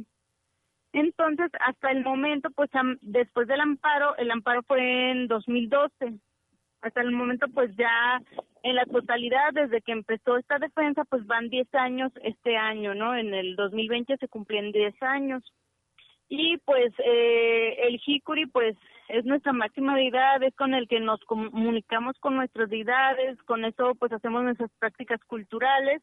[0.93, 2.71] Entonces, hasta el momento, pues
[3.03, 6.15] después del amparo, el amparo fue en 2012.
[6.81, 8.23] Hasta el momento, pues ya
[8.63, 13.15] en la totalidad, desde que empezó esta defensa, pues van 10 años este año, ¿no?
[13.15, 15.43] En el 2020 se cumplían 10 años.
[16.29, 18.77] Y pues eh, el Hikuri, pues
[19.09, 23.95] es nuestra máxima deidad, es con el que nos comunicamos con nuestras deidades, con eso
[23.95, 26.03] pues hacemos nuestras prácticas culturales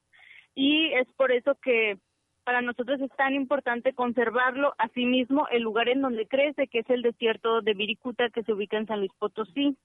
[0.56, 1.98] y es por eso que
[2.44, 7.02] para nosotros es tan importante conservarlo, asimismo el lugar en donde crece, que es el
[7.02, 9.78] desierto de Viricuta que se ubica en San Luis Potosí.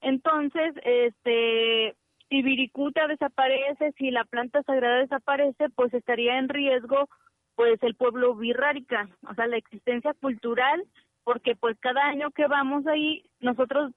[0.00, 1.94] Entonces, este,
[2.28, 7.08] si Viricuta desaparece, si la planta sagrada desaparece, pues estaría en riesgo
[7.56, 10.84] pues el pueblo birrárica, o sea, la existencia cultural,
[11.24, 13.92] porque pues cada año que vamos ahí, nosotros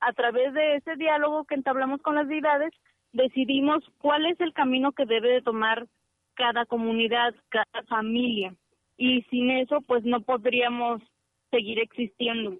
[0.00, 2.72] a través de ese diálogo que entablamos con las deidades,
[3.12, 5.86] decidimos cuál es el camino que debe de tomar
[6.34, 8.54] cada comunidad, cada familia.
[8.96, 11.02] Y sin eso, pues no podríamos
[11.50, 12.58] seguir existiendo.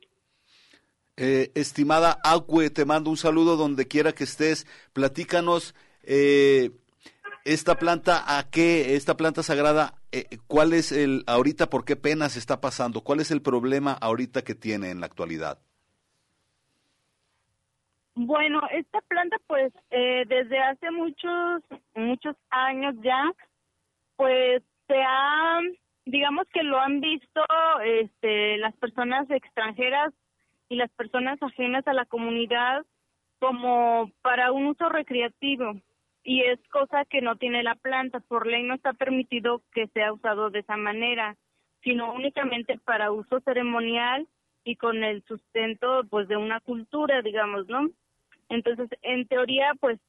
[1.17, 4.67] Eh, estimada Acue, te mando un saludo donde quiera que estés.
[4.93, 6.71] Platícanos eh,
[7.47, 8.97] esta planta, ¿a qué?
[8.97, 13.03] Esta planta sagrada, eh, ¿cuál es el, ahorita, por qué penas está pasando?
[13.03, 15.59] ¿Cuál es el problema ahorita que tiene en la actualidad?
[18.17, 21.63] Bueno, esta planta, pues, eh, desde hace muchos,
[21.95, 23.31] muchos años ya,
[24.17, 25.61] pues, se ha,
[26.05, 27.43] digamos que lo han visto,
[27.85, 30.13] este, las personas extranjeras
[30.69, 32.85] y las personas ajenas a la comunidad
[33.39, 35.81] como para un uso recreativo
[36.27, 38.19] y es cosa que no tiene la planta.
[38.19, 41.37] Por ley no está permitido que sea usado de esa manera,
[41.85, 44.27] sino únicamente para uso ceremonial
[44.65, 47.91] y con el sustento pues de una cultura, digamos, ¿no?
[48.49, 50.01] Entonces, en teoría, pues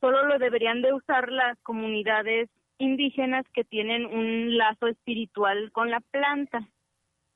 [0.00, 6.00] solo lo deberían de usar las comunidades indígenas que tienen un lazo espiritual con la
[6.00, 6.66] planta.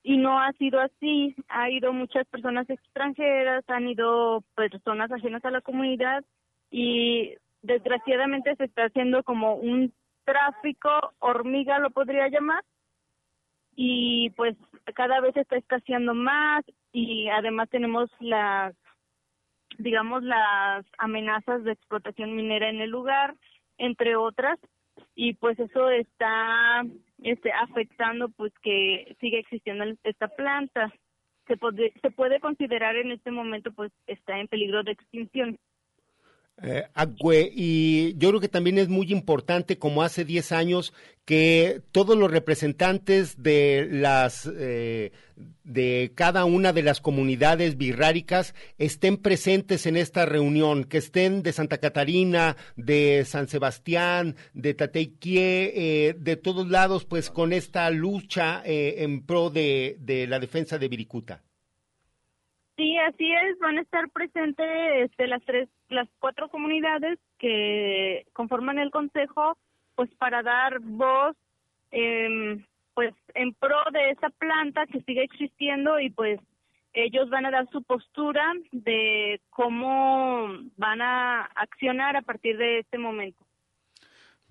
[0.02, 5.52] Y no ha sido así, ha ido muchas personas extranjeras, han ido personas ajenas a
[5.52, 6.24] la comunidad
[6.72, 9.92] y desgraciadamente se está haciendo como un
[10.24, 12.62] tráfico hormiga, lo podría llamar,
[13.76, 14.56] y pues
[14.94, 18.74] cada vez se está escaseando más y además tenemos las
[19.78, 23.34] digamos las amenazas de explotación minera en el lugar
[23.78, 24.58] entre otras
[25.16, 26.84] y pues eso está
[27.22, 30.92] este afectando pues que sigue existiendo esta planta.
[31.48, 35.58] Se puede se puede considerar en este momento pues está en peligro de extinción
[36.62, 36.84] Eh,
[37.54, 40.92] y yo creo que también es muy importante, como hace 10 años,
[41.24, 45.12] que todos los representantes de las eh,
[45.64, 51.52] de cada una de las comunidades birráricas estén presentes en esta reunión, que estén de
[51.52, 58.62] Santa Catarina, de San Sebastián, de Tateiquie, eh, de todos lados, pues con esta lucha
[58.64, 61.42] eh, en pro de, de la defensa de Viricuta.
[62.76, 64.66] Sí, así es, van a estar presentes
[65.04, 69.56] este, las tres, las cuatro comunidades que conforman el consejo,
[69.94, 71.36] pues para dar voz,
[71.92, 72.58] eh,
[72.94, 76.40] pues en pro de esa planta que sigue existiendo y pues
[76.94, 82.98] ellos van a dar su postura de cómo van a accionar a partir de este
[82.98, 83.43] momento.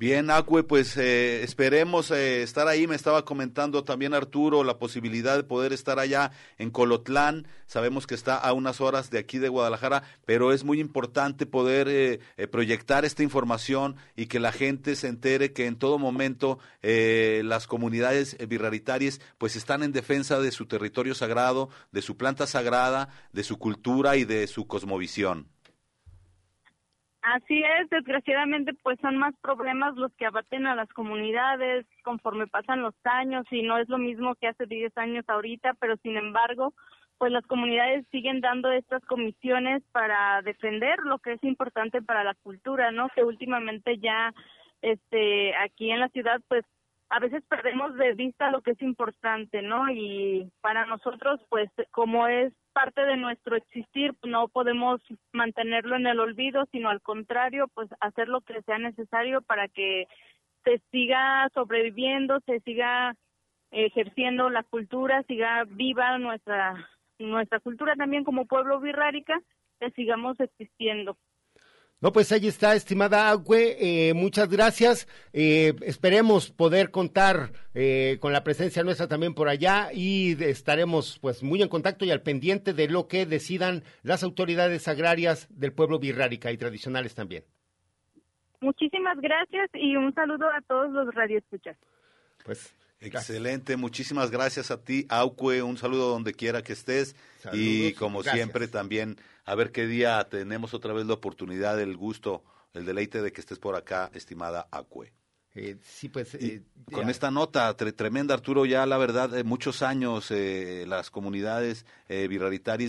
[0.03, 2.87] Bien, Acue, pues eh, esperemos eh, estar ahí.
[2.87, 7.47] Me estaba comentando también Arturo la posibilidad de poder estar allá en Colotlán.
[7.67, 11.87] Sabemos que está a unas horas de aquí de Guadalajara, pero es muy importante poder
[11.87, 17.65] eh, proyectar esta información y que la gente se entere que en todo momento las
[17.65, 23.45] comunidades birraritarias pues están en defensa de su territorio sagrado, de su planta sagrada, de
[23.45, 25.47] su cultura y de su cosmovisión.
[27.23, 32.81] Así es, desgraciadamente pues son más problemas los que abaten a las comunidades conforme pasan
[32.81, 36.73] los años y no es lo mismo que hace 10 años ahorita, pero sin embargo
[37.17, 42.33] pues las comunidades siguen dando estas comisiones para defender lo que es importante para la
[42.33, 43.07] cultura, ¿no?
[43.15, 44.33] Que últimamente ya
[44.81, 46.65] este aquí en la ciudad pues
[47.13, 49.87] a veces perdemos de vista lo que es importante, ¿no?
[49.91, 54.99] Y para nosotros, pues, como es parte de nuestro existir, no podemos
[55.31, 60.07] mantenerlo en el olvido, sino al contrario, pues, hacer lo que sea necesario para que
[60.63, 63.13] se siga sobreviviendo, se siga
[63.69, 66.89] ejerciendo la cultura, siga viva nuestra
[67.19, 69.39] nuestra cultura también como pueblo birrárica,
[69.79, 71.15] que sigamos existiendo.
[72.03, 75.07] No, pues ahí está, estimada Agüe, eh, muchas gracias.
[75.31, 81.43] Eh, esperemos poder contar eh, con la presencia nuestra también por allá y estaremos pues
[81.43, 85.97] muy en contacto y al pendiente de lo que decidan las autoridades agrarias del pueblo
[85.97, 87.45] birrárica y tradicionales también.
[88.59, 91.77] Muchísimas gracias y un saludo a todos los radioescuchas.
[92.43, 97.15] Pues Excelente, muchísimas gracias a ti, Aucue, un saludo donde quiera que estés
[97.51, 102.43] y como siempre también a ver qué día tenemos otra vez la oportunidad, el gusto,
[102.73, 105.13] el deleite de que estés por acá, estimada Acue.
[105.55, 106.33] Eh, sí, pues.
[106.35, 112.27] Eh, con esta nota tremenda, Arturo, ya la verdad, eh, muchos años las comunidades eh,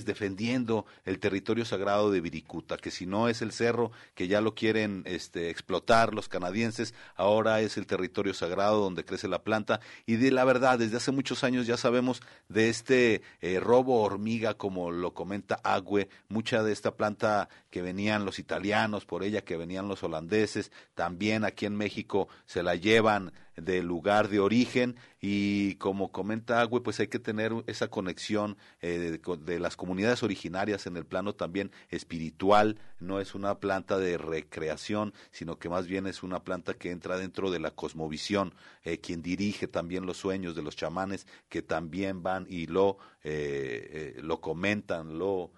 [0.05, 4.55] defendiendo el territorio sagrado de Viricuta, que si no es el cerro que ya lo
[4.55, 9.81] quieren este, explotar los canadienses, ahora es el territorio sagrado donde crece la planta.
[10.07, 13.23] Y de la verdad, desde hace muchos años ya sabemos de este
[13.61, 19.23] robo hormiga, como lo comenta Agüe, mucha de esta planta que venían los italianos por
[19.23, 24.39] ella, que venían los holandeses, también aquí en México se la llevan del lugar de
[24.39, 30.23] origen y como comenta Agüe, pues hay que tener esa conexión eh, de, las comunidades
[30.23, 35.89] originarias en el plano también espiritual, no es una planta de recreación, sino que más
[35.89, 40.19] bien es una planta que entra dentro de la cosmovisión, eh, quien dirige también los
[40.19, 45.51] sueños de los chamanes que también van y lo, eh, lo comentan, lo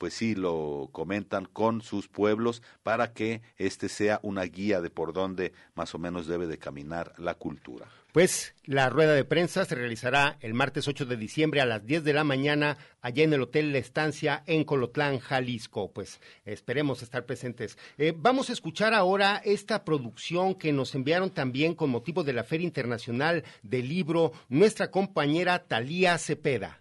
[0.00, 5.12] pues sí lo comentan con sus pueblos para que este sea una guía de por
[5.12, 7.86] dónde más o menos debe de caminar la cultura.
[8.10, 12.02] Pues la rueda de prensa se realizará el martes 8 de diciembre a las 10
[12.02, 15.92] de la mañana allá en el Hotel La Estancia en Colotlán, Jalisco.
[15.92, 17.76] Pues esperemos estar presentes.
[17.98, 22.44] Eh, vamos a escuchar ahora esta producción que nos enviaron también con motivo de la
[22.44, 26.79] Feria Internacional del Libro nuestra compañera Talía Cepeda.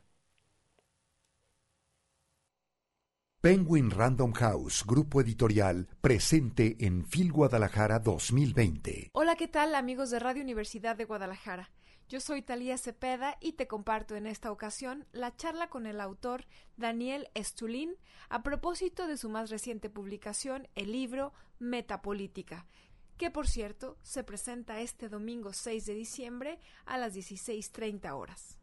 [3.42, 9.12] Penguin Random House, grupo editorial, presente en Phil Guadalajara 2020.
[9.14, 11.72] Hola, ¿qué tal amigos de Radio Universidad de Guadalajara?
[12.10, 16.48] Yo soy Talía Cepeda y te comparto en esta ocasión la charla con el autor
[16.76, 17.96] Daniel Estulín
[18.28, 22.66] a propósito de su más reciente publicación, el libro Metapolítica,
[23.16, 28.59] que por cierto se presenta este domingo 6 de diciembre a las 16.30 horas.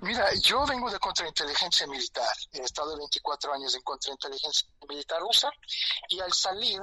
[0.00, 2.34] Mira, yo vengo de contrainteligencia militar.
[2.52, 5.50] He estado 24 años en contrainteligencia militar rusa
[6.08, 6.80] y al salir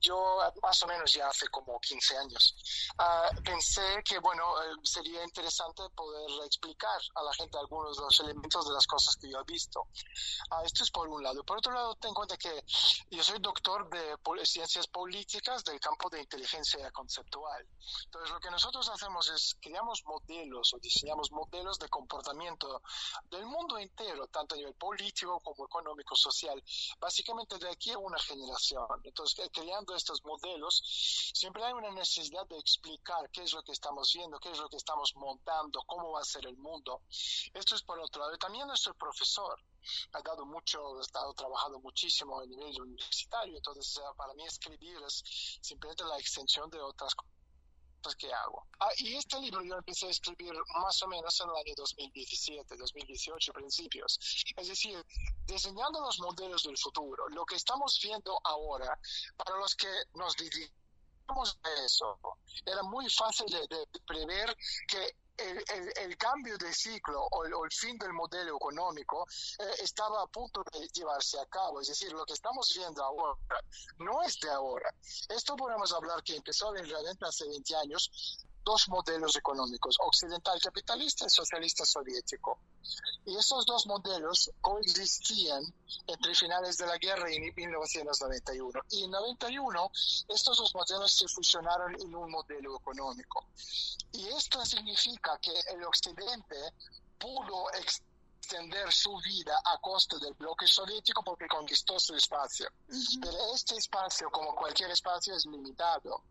[0.00, 2.54] yo más o menos ya hace como 15 años.
[2.98, 8.20] Ah, pensé que bueno eh, sería interesante poder explicar a la gente algunos de los
[8.20, 9.88] elementos de las cosas que yo he visto.
[10.50, 11.44] Ah, esto es por un lado.
[11.44, 12.64] Por otro lado ten en cuenta que
[13.10, 17.66] yo soy doctor de ciencias políticas del campo de inteligencia conceptual.
[18.04, 22.82] Entonces lo que nosotros hacemos es creamos modelos o diseñamos modelos de comportamiento
[23.30, 26.62] del mundo entero tanto a nivel político como económico social
[26.98, 30.82] básicamente de aquí a una generación entonces, creando estos modelos,
[31.34, 34.68] siempre hay una necesidad de explicar qué es lo que estamos viendo, qué es lo
[34.68, 37.02] que estamos montando, cómo va a ser el mundo.
[37.54, 38.36] Esto es por otro lado.
[38.38, 39.58] También nuestro profesor
[40.12, 45.22] ha dado mucho, ha estado trabajando muchísimo a nivel universitario, entonces para mí escribir es
[45.60, 47.35] simplemente la extensión de otras cosas
[48.14, 48.66] que hago.
[48.78, 52.76] Ah, y este libro yo empecé a escribir más o menos en el año 2017,
[52.76, 54.18] 2018 principios.
[54.56, 55.04] Es decir,
[55.46, 57.28] diseñando los modelos del futuro.
[57.30, 58.98] Lo que estamos viendo ahora,
[59.36, 62.18] para los que nos dedicamos a eso,
[62.64, 67.64] era muy fácil de, prever que el, el, el, cambio de ciclo o el, o
[67.64, 69.26] el, fin del modelo económico
[69.58, 71.80] eh, estaba a punto de llevarse a cabo.
[71.80, 73.38] Es decir, lo que estamos viendo ahora
[73.98, 74.92] no es de ahora.
[75.28, 78.10] Esto podemos hablar que empezó realmente hace 20 años
[78.66, 82.58] dos modelos económicos, occidental capitalista y socialista soviético.
[83.24, 85.62] Y esos dos modelos coexistían
[86.08, 88.80] entre finales de la guerra y 1991.
[88.90, 89.90] Y en 91
[90.28, 93.46] estos dos modelos se fusionaron en un modelo económico.
[94.12, 96.56] Y esto significa que el occidente
[97.18, 102.68] pudo extender su vida a costa del bloque soviético porque conquistó su espacio.
[103.20, 106.24] Pero este espacio, como cualquier espacio, es limitado.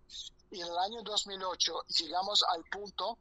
[0.56, 3.20] Y en el año 2008 llegamos al punto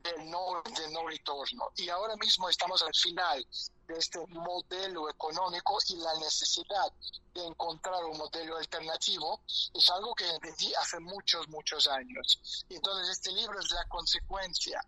[0.00, 1.72] del no, de no retorno.
[1.74, 3.44] Y ahora mismo estamos al final
[3.88, 6.92] de este modelo económico y la necesidad
[7.34, 9.40] de encontrar un modelo alternativo
[9.74, 12.64] es algo que entendí hace muchos, muchos años.
[12.68, 14.80] Entonces este libro es la consecuencia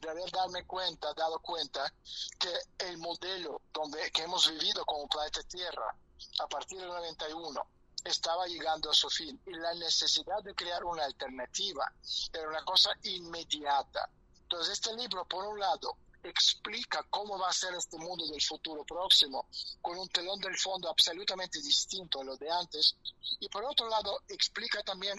[0.00, 1.92] de haber darme cuenta, dado cuenta
[2.38, 5.92] que el modelo donde, que hemos vivido como planeta Tierra
[6.38, 7.66] a partir del 91
[8.04, 11.92] estaba llegando a su fin y la necesidad de crear una alternativa
[12.32, 14.08] era una cosa inmediata.
[14.42, 18.84] Entonces este libro, por un lado, explica cómo va a ser este mundo del futuro
[18.84, 19.46] próximo,
[19.80, 22.96] con un telón del fondo absolutamente distinto a lo de antes,
[23.40, 25.18] y por otro lado explica también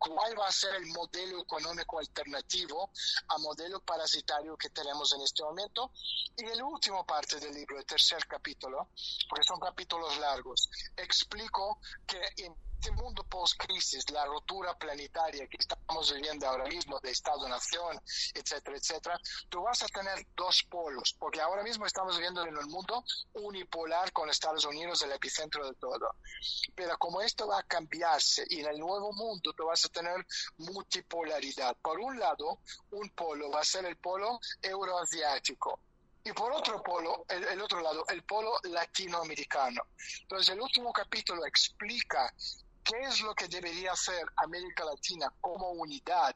[0.00, 2.90] cuál va a ser el modelo económico alternativo
[3.28, 5.92] a modelo parasitario que tenemos en este momento.
[6.36, 8.88] Y el último parte del libro, el tercer capítulo,
[9.28, 12.18] porque son capítulos largos, explico que
[12.80, 18.00] este mundo post-crisis, la rotura planetaria que estamos viviendo ahora mismo de Estado-Nación,
[18.32, 19.20] etcétera, etcétera,
[19.50, 23.04] tú vas a tener dos polos, porque ahora mismo estamos viviendo en un mundo
[23.34, 26.14] unipolar con Estados Unidos el epicentro de todo.
[26.74, 30.26] Pero como esto va a cambiarse y en el nuevo mundo tú vas a tener
[30.56, 31.76] multipolaridad.
[31.82, 32.60] Por un lado,
[32.92, 35.80] un polo va a ser el polo euroasiático,
[36.22, 39.82] y por otro polo, el, el, otro lado, el polo latinoamericano.
[40.22, 42.32] Entonces, el último capítulo explica
[42.90, 46.34] qué es lo que debería hacer América Latina como unidad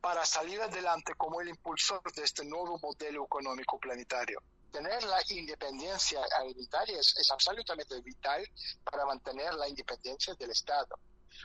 [0.00, 4.42] para salir adelante como el impulsor de este nuevo modelo económico planetario.
[4.70, 8.46] Tener la independencia alimentaria es, es absolutamente vital
[8.84, 10.98] para mantener la independencia del Estado.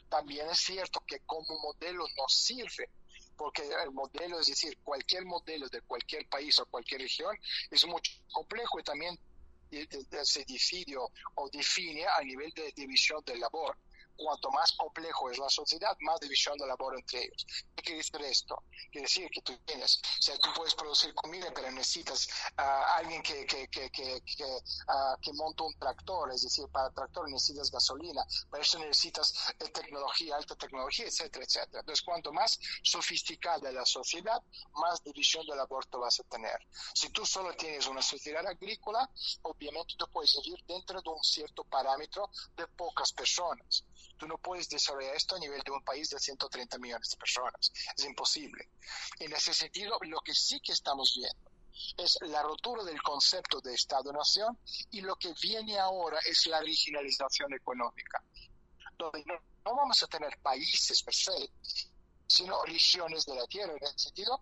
[0.10, 2.90] También es cierto que como modelo nos sirve
[3.38, 7.38] porque el modelo, es decir, cualquier modelo de cualquier país o cualquier región
[7.70, 9.18] es mucho complejo y también
[10.24, 13.78] se decide o define a nivel de división del labor
[14.18, 17.46] cuanto más complejo es la sociedad, más división de labor entre ellos.
[17.76, 18.64] ¿Qué quiere decir esto?
[18.92, 23.22] Quiere decir que tú tienes, o sea, tú puedes producir comida, pero necesitas a alguien
[23.22, 27.72] que, que, que, que, que, uh, que monta un tractor, es decir, para tractor necesitas
[27.72, 31.80] gasolina, para eso necesitas eh, tecnología, alta tecnología, etcétera, etcétera.
[31.82, 34.42] Entonces, cuanto más sofisticada la sociedad,
[34.74, 36.60] más división del aborto vas a tener.
[36.94, 39.10] Si tú solo tienes una sociedad agrícola,
[39.44, 43.84] obviamente tú puedes vivir dentro de un cierto parámetro de pocas personas.
[44.18, 47.72] Tú no puedes desarrollar esto a nivel de un país de 130 millones de personas.
[47.96, 48.70] Es imposible.
[49.20, 51.52] En ese sentido, lo que sí que estamos viendo
[51.98, 54.58] es la rotura del concepto de Estado-Nación
[54.92, 58.24] y lo que viene ahora es la regionalización económica,
[58.98, 61.52] donde no, no vamos a tener países per se,
[62.28, 63.74] sino regiones de la tierra.
[63.74, 64.42] En ese sentido,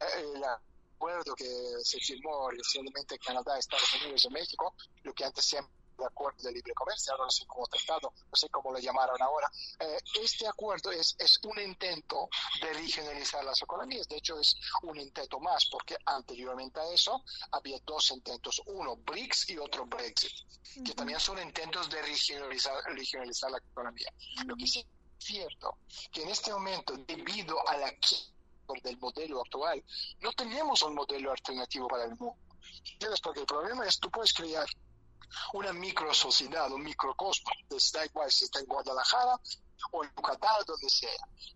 [0.00, 1.46] eh, el acuerdo que
[1.82, 5.58] se firmó recientemente en Canadá, Estados Unidos y México, lo que antes se
[5.96, 9.20] de acuerdo de libre comercio, ahora no sé cómo tratado, no sé cómo lo llamaron
[9.20, 9.50] ahora.
[9.78, 12.28] Eh, este acuerdo es, es un intento
[12.60, 17.78] de regionalizar las economías, de hecho es un intento más, porque anteriormente a eso había
[17.84, 20.32] dos intentos, uno BRICS y otro Brexit,
[20.74, 20.94] que uh -huh.
[20.94, 24.08] también son intentos de regionalizar, regionalizar la economía.
[24.12, 24.46] Uh -huh.
[24.46, 24.86] Lo que sí es
[25.18, 25.78] cierto,
[26.12, 27.92] que en este momento, debido a la
[28.82, 29.84] del modelo actual,
[30.20, 32.36] no tenemos un modelo alternativo para el mundo.
[32.92, 33.20] ¿Entiendes?
[33.20, 34.66] Porque el problema es, tú puedes crear
[35.52, 37.50] una micro sociedad, un microcosmo,
[37.92, 39.38] da igual si está en Guadalajara
[39.92, 41.10] o en Yucatán, donde sea,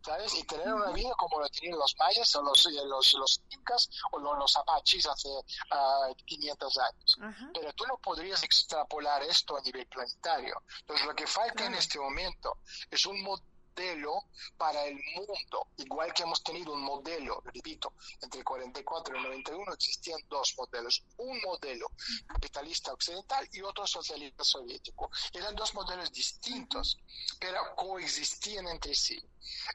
[0.05, 0.35] ¿sabes?
[0.35, 4.19] Y tener una vida como la tenían los mayas o los, los, los incas o
[4.19, 7.17] los, los apaches hace uh, 500 años.
[7.19, 7.51] Uh -huh.
[7.55, 10.63] Pero tú no podrías extrapolar esto a nivel planetario.
[10.81, 12.59] Entonces, lo que falta en este momento
[12.91, 14.25] es un modelo modelo
[14.57, 19.25] para el mundo, igual que hemos tenido un modelo, repito, entre el 44 y el
[19.25, 21.87] 91 existían dos modelos, un modelo
[22.27, 25.11] capitalista occidental y otro socialista soviético.
[25.33, 26.99] Eran dos modelos distintos,
[27.39, 29.23] pero coexistían entre sí.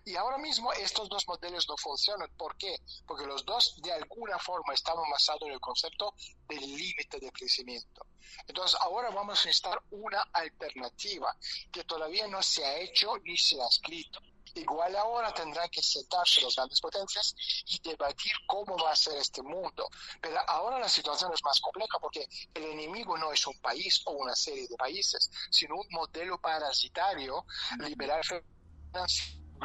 [0.03, 2.29] Y ahora mismo estos dos modelos no funcionan.
[2.37, 2.75] ¿Por qué?
[3.07, 6.13] Porque los dos de alguna forma estaban basados en el concepto
[6.47, 8.05] del límite de crecimiento.
[8.47, 11.35] Entonces ahora vamos a necesitar una alternativa
[11.71, 14.19] que todavía no se ha hecho ni se ha escrito.
[14.55, 19.41] Igual ahora tendrán que sentarse las grandes potencias y debatir cómo va a ser este
[19.41, 19.89] mundo.
[20.21, 24.11] Pero ahora la situación es más compleja porque el enemigo no es un país o
[24.11, 27.45] una serie de países, sino un modelo parasitario
[27.79, 28.21] liberal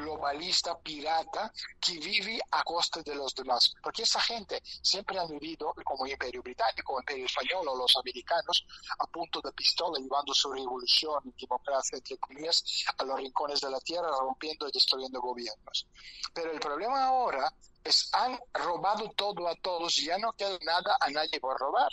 [0.01, 3.75] globalista, pirata, que vive a costa de los demás.
[3.83, 8.65] Porque esa gente siempre han vivido como imperio británico, imperio español o los americanos
[8.99, 12.65] a punto de pistola, llevando su revolución democracia, entre comillas,
[12.97, 15.87] a los rincones de la tierra, rompiendo y destruyendo gobiernos.
[16.35, 17.53] Pero el problema ahora
[17.85, 21.91] es han robado todo a todos ya no queda nada a nadie por robar.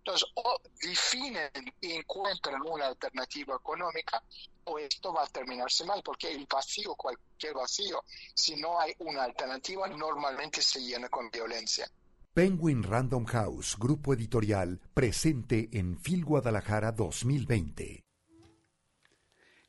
[0.00, 4.22] Entonces, o definen y encuentran una alternativa económica
[4.64, 8.02] o esto va a terminarse mal, porque el vacío, cualquier vacío,
[8.34, 11.86] si no hay una alternativa, normalmente se llena con violencia.
[12.32, 18.04] Penguin Random House, grupo editorial, presente en Phil Guadalajara 2020.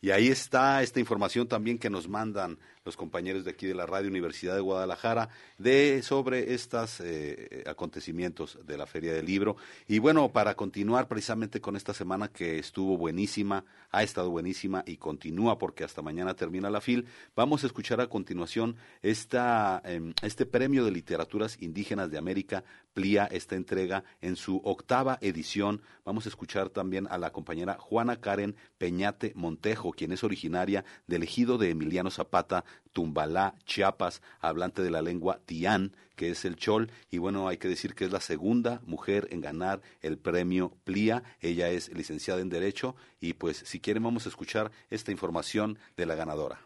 [0.04, 3.86] Y ahí está esta información también que nos mandan los compañeros de aquí de la
[3.86, 9.56] Radio Universidad de Guadalajara de sobre estos eh, acontecimientos de la Feria del Libro.
[9.88, 14.98] Y bueno, para continuar precisamente con esta semana que estuvo buenísima, ha estado buenísima y
[14.98, 17.06] continúa porque hasta mañana termina la FIL,
[17.36, 22.64] vamos a escuchar a continuación esta, em, este premio de literaturas indígenas de América,
[22.94, 25.82] PLIA, esta entrega en su octava edición.
[26.04, 31.24] Vamos a escuchar también a la compañera Juana Karen Peñate Montejo, quien es originaria del
[31.24, 36.92] ejido de Emiliano Zapata Tumbalá, Chiapas, hablante de la lengua tián, que es el chol,
[37.10, 41.24] y bueno, hay que decir que es la segunda mujer en ganar el premio PLIA.
[41.40, 46.06] Ella es licenciada en Derecho, y pues si quieren vamos a escuchar esta información de
[46.06, 46.60] la ganadora.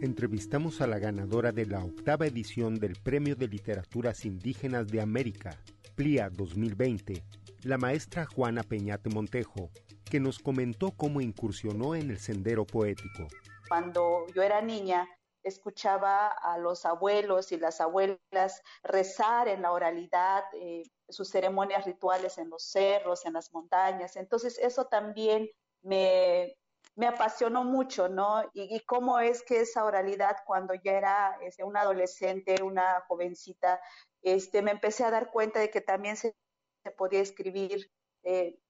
[0.00, 5.58] Entrevistamos a la ganadora de la octava edición del Premio de Literaturas Indígenas de América,
[5.94, 7.24] PLIA 2020,
[7.62, 9.70] la maestra Juana Peñate Montejo,
[10.14, 13.26] que nos comentó cómo incursionó en el sendero poético.
[13.68, 15.08] Cuando yo era niña,
[15.42, 22.38] escuchaba a los abuelos y las abuelas rezar en la oralidad, eh, sus ceremonias rituales
[22.38, 24.14] en los cerros, en las montañas.
[24.14, 25.50] Entonces eso también
[25.82, 26.54] me,
[26.94, 28.48] me apasionó mucho, ¿no?
[28.52, 33.80] Y, cómo es que esa oralidad cuando ya era este, una adolescente, una jovencita,
[34.22, 36.36] este, me empecé a dar cuenta de que también se,
[36.96, 37.90] podía escribir
[38.22, 38.60] eh,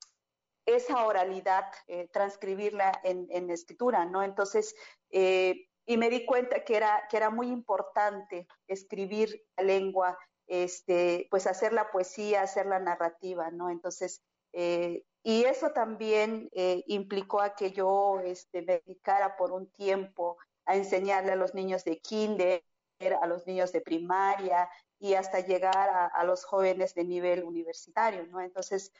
[0.66, 4.22] esa oralidad, eh, transcribirla en, escritura, ¿no?
[4.22, 4.74] Entonces,
[5.10, 11.26] eh, y me di cuenta que era, que era muy importante escribir la lengua, este,
[11.30, 13.70] pues hacer la poesía, hacer la narrativa, ¿no?
[13.70, 16.50] Entonces, eh, y eso también
[16.86, 20.36] implicó a que yo este, me dedicara por un tiempo
[20.66, 22.62] a enseñarle a los niños de kinder,
[23.22, 28.42] a los niños de primaria y hasta llegar a los jóvenes de nivel universitario, ¿no?
[28.42, 28.92] Entonces,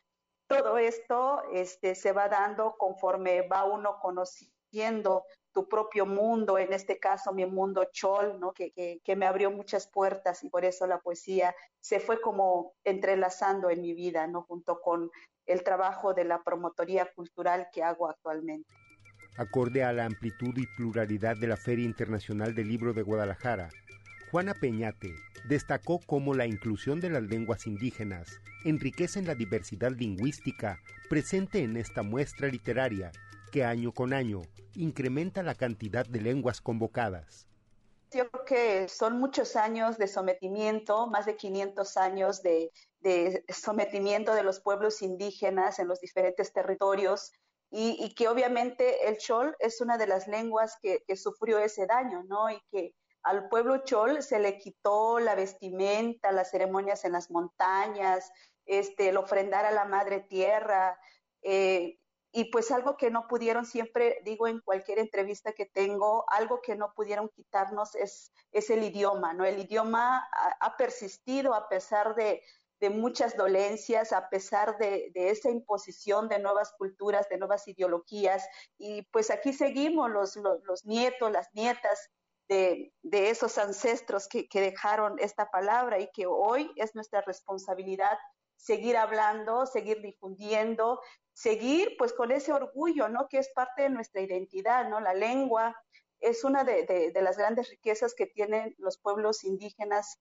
[0.47, 6.99] todo esto este, se va dando conforme va uno conociendo tu propio mundo, en este
[6.99, 8.53] caso mi mundo chol, ¿no?
[8.53, 13.71] que, que, me abrió muchas puertas y por eso la poesía se fue como entrelazando
[13.71, 14.43] en mi vida, ¿no?
[14.43, 15.11] junto con
[15.47, 18.69] el trabajo de la promotoría cultural que hago actualmente.
[19.37, 23.69] Acorde a la amplitud y pluralidad de la Feria Internacional del Libro de Guadalajara,
[24.35, 25.15] Juana Peñate
[25.49, 32.03] destacó cómo la inclusión de las lenguas indígenas enriquecen la diversidad lingüística presente en esta
[32.03, 33.13] muestra literaria
[33.53, 34.43] que año con año
[34.75, 37.47] incrementa la cantidad de lenguas convocadas.
[38.11, 42.73] Yo creo que son muchos años de sometimiento, más de 500 años de,
[43.51, 47.31] sometimiento de los pueblos indígenas en los diferentes territorios
[47.71, 52.25] y, que obviamente el chol es una de las lenguas que, que, sufrió ese daño,
[52.25, 52.51] ¿no?
[52.51, 58.33] Y que al pueblo chol se le quitó la vestimenta, las ceremonias en las montañas,
[58.67, 60.99] este, el ofrendar a la madre tierra,
[61.43, 61.99] eh,
[62.37, 66.75] y pues algo que no pudieron, siempre digo en cualquier entrevista que tengo, algo que
[66.75, 69.45] no pudieron quitarnos es, es el idioma, ¿no?
[69.45, 72.43] El idioma ha, persistido a pesar de,
[72.91, 78.47] muchas dolencias, a pesar de, esa imposición de nuevas culturas, de nuevas ideologías,
[78.77, 82.11] y pues aquí seguimos los, los, nietos, las nietas,
[82.49, 88.19] de, esos ancestros que, dejaron esta palabra y que hoy es nuestra responsabilidad
[88.57, 91.01] seguir hablando, seguir difundiendo,
[91.33, 93.29] seguir pues con ese orgullo, ¿no?
[93.29, 95.01] Que es parte de nuestra identidad, ¿no?
[95.01, 95.77] La lengua
[96.21, 100.19] es una de, las grandes riquezas que tienen los pueblos indígenas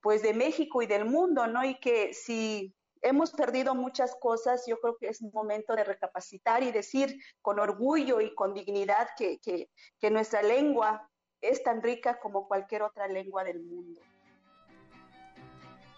[0.00, 1.64] pues de México y del mundo, ¿no?
[1.64, 6.70] Y que si hemos perdido muchas cosas, yo creo que es momento de recapacitar y
[6.70, 11.08] decir con orgullo y con dignidad que nuestra lengua
[11.42, 14.00] es tan rica como cualquier otra lengua del mundo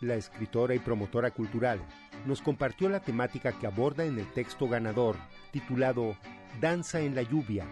[0.05, 1.81] la escritora y promotora cultural
[2.27, 5.17] nos compartió la temática que aborda en el texto ganador,
[5.51, 6.17] titulado
[6.61, 7.67] Danza en la lluvia,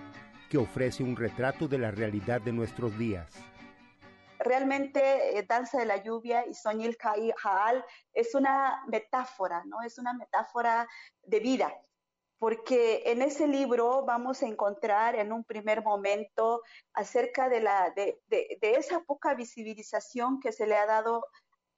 [0.50, 3.28] que ofrece un retrato de la realidad de nuestros días.
[4.38, 9.82] Realmente eh, Danza de la lluvia y Soñil Jaal es una metáfora, ¿no?
[9.82, 10.88] Es una metáfora
[11.22, 11.72] de vida,
[12.43, 16.62] porque en ese libro vamos a encontrar en un primer momento
[16.93, 18.18] acerca de, la, de,
[18.61, 21.24] esa poca visibilización que se le ha dado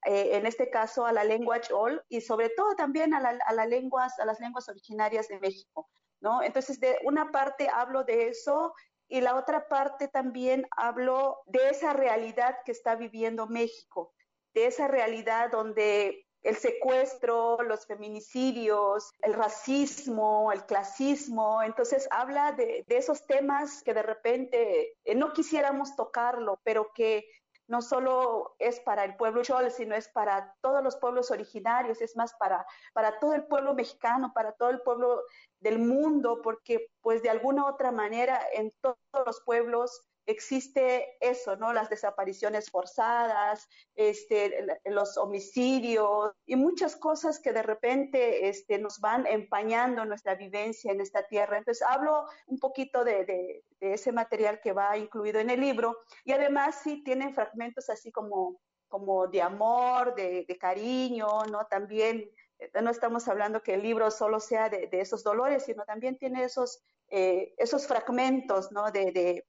[0.05, 4.17] eh, en este caso a la lengua chol y sobre todo también a, las lenguas,
[4.17, 5.87] a las lenguas originarias de México,
[6.19, 6.41] ¿no?
[6.41, 8.73] Entonces, de una parte hablo de eso
[9.07, 14.15] y la otra parte también hablo de esa realidad que está viviendo México,
[14.55, 21.63] de esa realidad donde el secuestro, los feminicidios, el racismo, el clasismo.
[21.63, 27.25] Entonces habla de, esos temas que de repente eh, no quisiéramos tocarlo, pero que
[27.67, 32.15] no solo es para el pueblo chol, sino es para todos los pueblos originarios, es
[32.15, 35.23] más para, para todo el pueblo mexicano, para todo el pueblo
[35.59, 41.71] del mundo, porque pues de alguna otra manera en todos los pueblos existe eso, ¿no?
[41.73, 49.27] Las desapariciones forzadas, este, los homicidios y muchas cosas que de repente este, nos van
[49.27, 51.57] empañando nuestra vivencia en esta tierra.
[51.57, 56.81] Entonces hablo un poquito de, ese material que va incluido en el libro y además
[56.83, 61.67] sí tienen fragmentos así como, como de amor, de, cariño, ¿no?
[61.67, 66.17] También eh, no estamos hablando que el libro solo sea de, esos dolores, sino también
[66.17, 68.89] tiene esos, eh, esos fragmentos, ¿no?
[68.91, 69.45] de,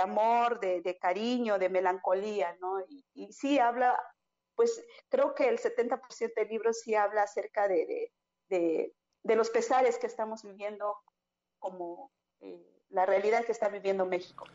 [0.00, 2.80] amor, de, cariño, de melancolía, ¿no?
[3.14, 3.98] Y, sí habla,
[4.54, 8.12] pues creo que el 70% del libro sí habla acerca de,
[9.24, 10.96] los pesares que estamos viviendo
[11.58, 14.46] como eh, la realidad que está viviendo México.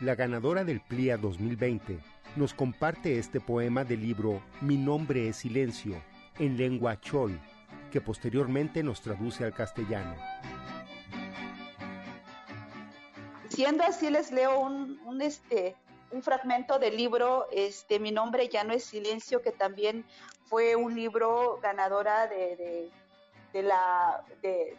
[0.00, 1.98] La ganadora del PLIA 2020
[2.36, 6.02] nos comparte este poema del libro Mi nombre es silencio,
[6.38, 7.40] en lengua chol,
[7.90, 10.14] que posteriormente nos traduce al castellano.
[13.56, 15.74] Siendo así, les leo un, este,
[16.10, 20.04] un fragmento del libro este, Mi nombre ya no es silencio, que también
[20.44, 22.90] fue un libro ganadora de,
[23.54, 24.22] la...
[24.42, 24.76] De,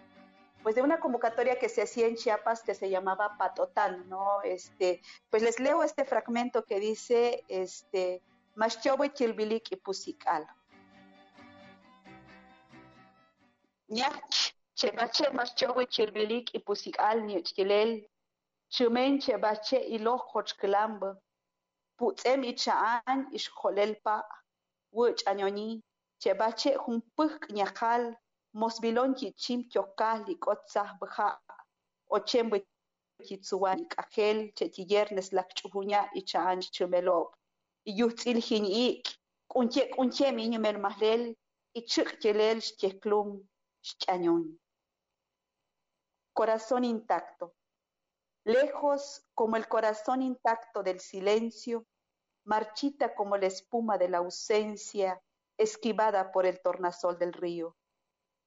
[0.61, 4.41] pues de una convocatoria que se hacía en Chiapas que se llamaba Patotán, ¿no?
[4.43, 8.21] Este, pues les leo este fragmento que dice, este,
[8.55, 10.45] Maschowe Chilbilik y Pusikal.
[15.87, 17.25] Chilbilik y Pusikal,
[18.69, 21.09] Chumen chebache ilo xochklambe.
[21.97, 24.15] Putzem ichaan ishkolelpa.
[24.95, 25.81] Wuch anyoni.
[26.21, 28.15] Chebache humpuk nyakal.
[28.53, 31.39] Mosbilon chichim kyokal likotzah bha.
[32.09, 32.57] Ochembe
[33.27, 37.35] kitsuwan ikahel chetiyernes lakchuhunya ichaan chumelop.
[37.85, 39.05] Iyutzil hinik.
[39.51, 41.35] Kunche kunche minyumel mahlel.
[41.73, 43.47] Ichik kelel shteklum
[43.87, 44.43] shchañon.
[46.33, 47.53] Corazón intacto
[48.47, 51.85] lejos como el corazón intacto del silencio,
[52.45, 55.21] marchita como la espuma de la ausencia,
[55.57, 57.75] esquivada por el tornasol del río.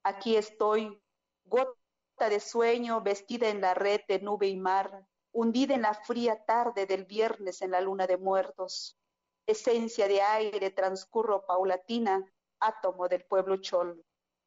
[0.03, 0.99] Aquí estoy,
[1.45, 6.45] gota de sueño, vestida en la red de nube y mar, hundida en la fría
[6.47, 8.99] tarde del viernes en la luna de muertos.
[9.47, 12.25] Esencia de aire, transcurro paulatina,
[12.59, 14.03] átomo del pueblo chol.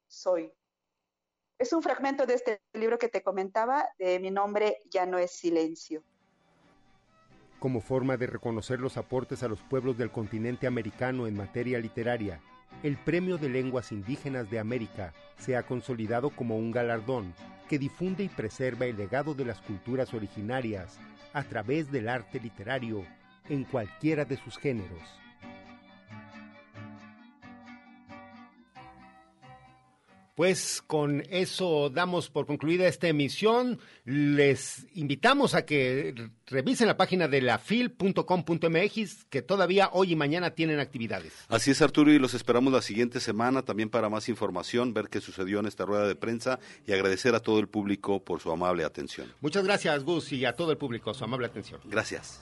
[0.08, 0.52] Soy.
[1.58, 5.30] Es un fragmento de este libro que te comentaba, de Mi nombre ya no es
[5.30, 6.02] silencio.
[7.60, 12.40] Como forma de reconocer los aportes a los pueblos del continente americano en materia literaria,
[12.82, 17.32] el Premio de Lenguas Indígenas de América se ha consolidado como un galardón
[17.68, 20.98] que difunde y preserva el legado de las culturas originarias
[21.32, 23.06] a través del arte literario
[23.48, 25.23] en cualquiera de sus géneros.
[30.34, 33.78] Pues con eso damos por concluida esta emisión.
[34.04, 36.12] Les invitamos a que
[36.46, 41.32] revisen la página de la fil.com.mx, que todavía hoy y mañana tienen actividades.
[41.48, 45.20] Así es, Arturo, y los esperamos la siguiente semana también para más información, ver qué
[45.20, 48.84] sucedió en esta rueda de prensa y agradecer a todo el público por su amable
[48.84, 49.32] atención.
[49.40, 51.80] Muchas gracias, Gus, y a todo el público su amable atención.
[51.84, 52.40] Gracias.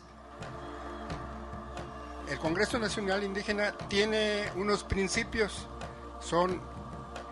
[2.30, 5.68] El Congreso Nacional Indígena tiene unos principios,
[6.22, 6.71] son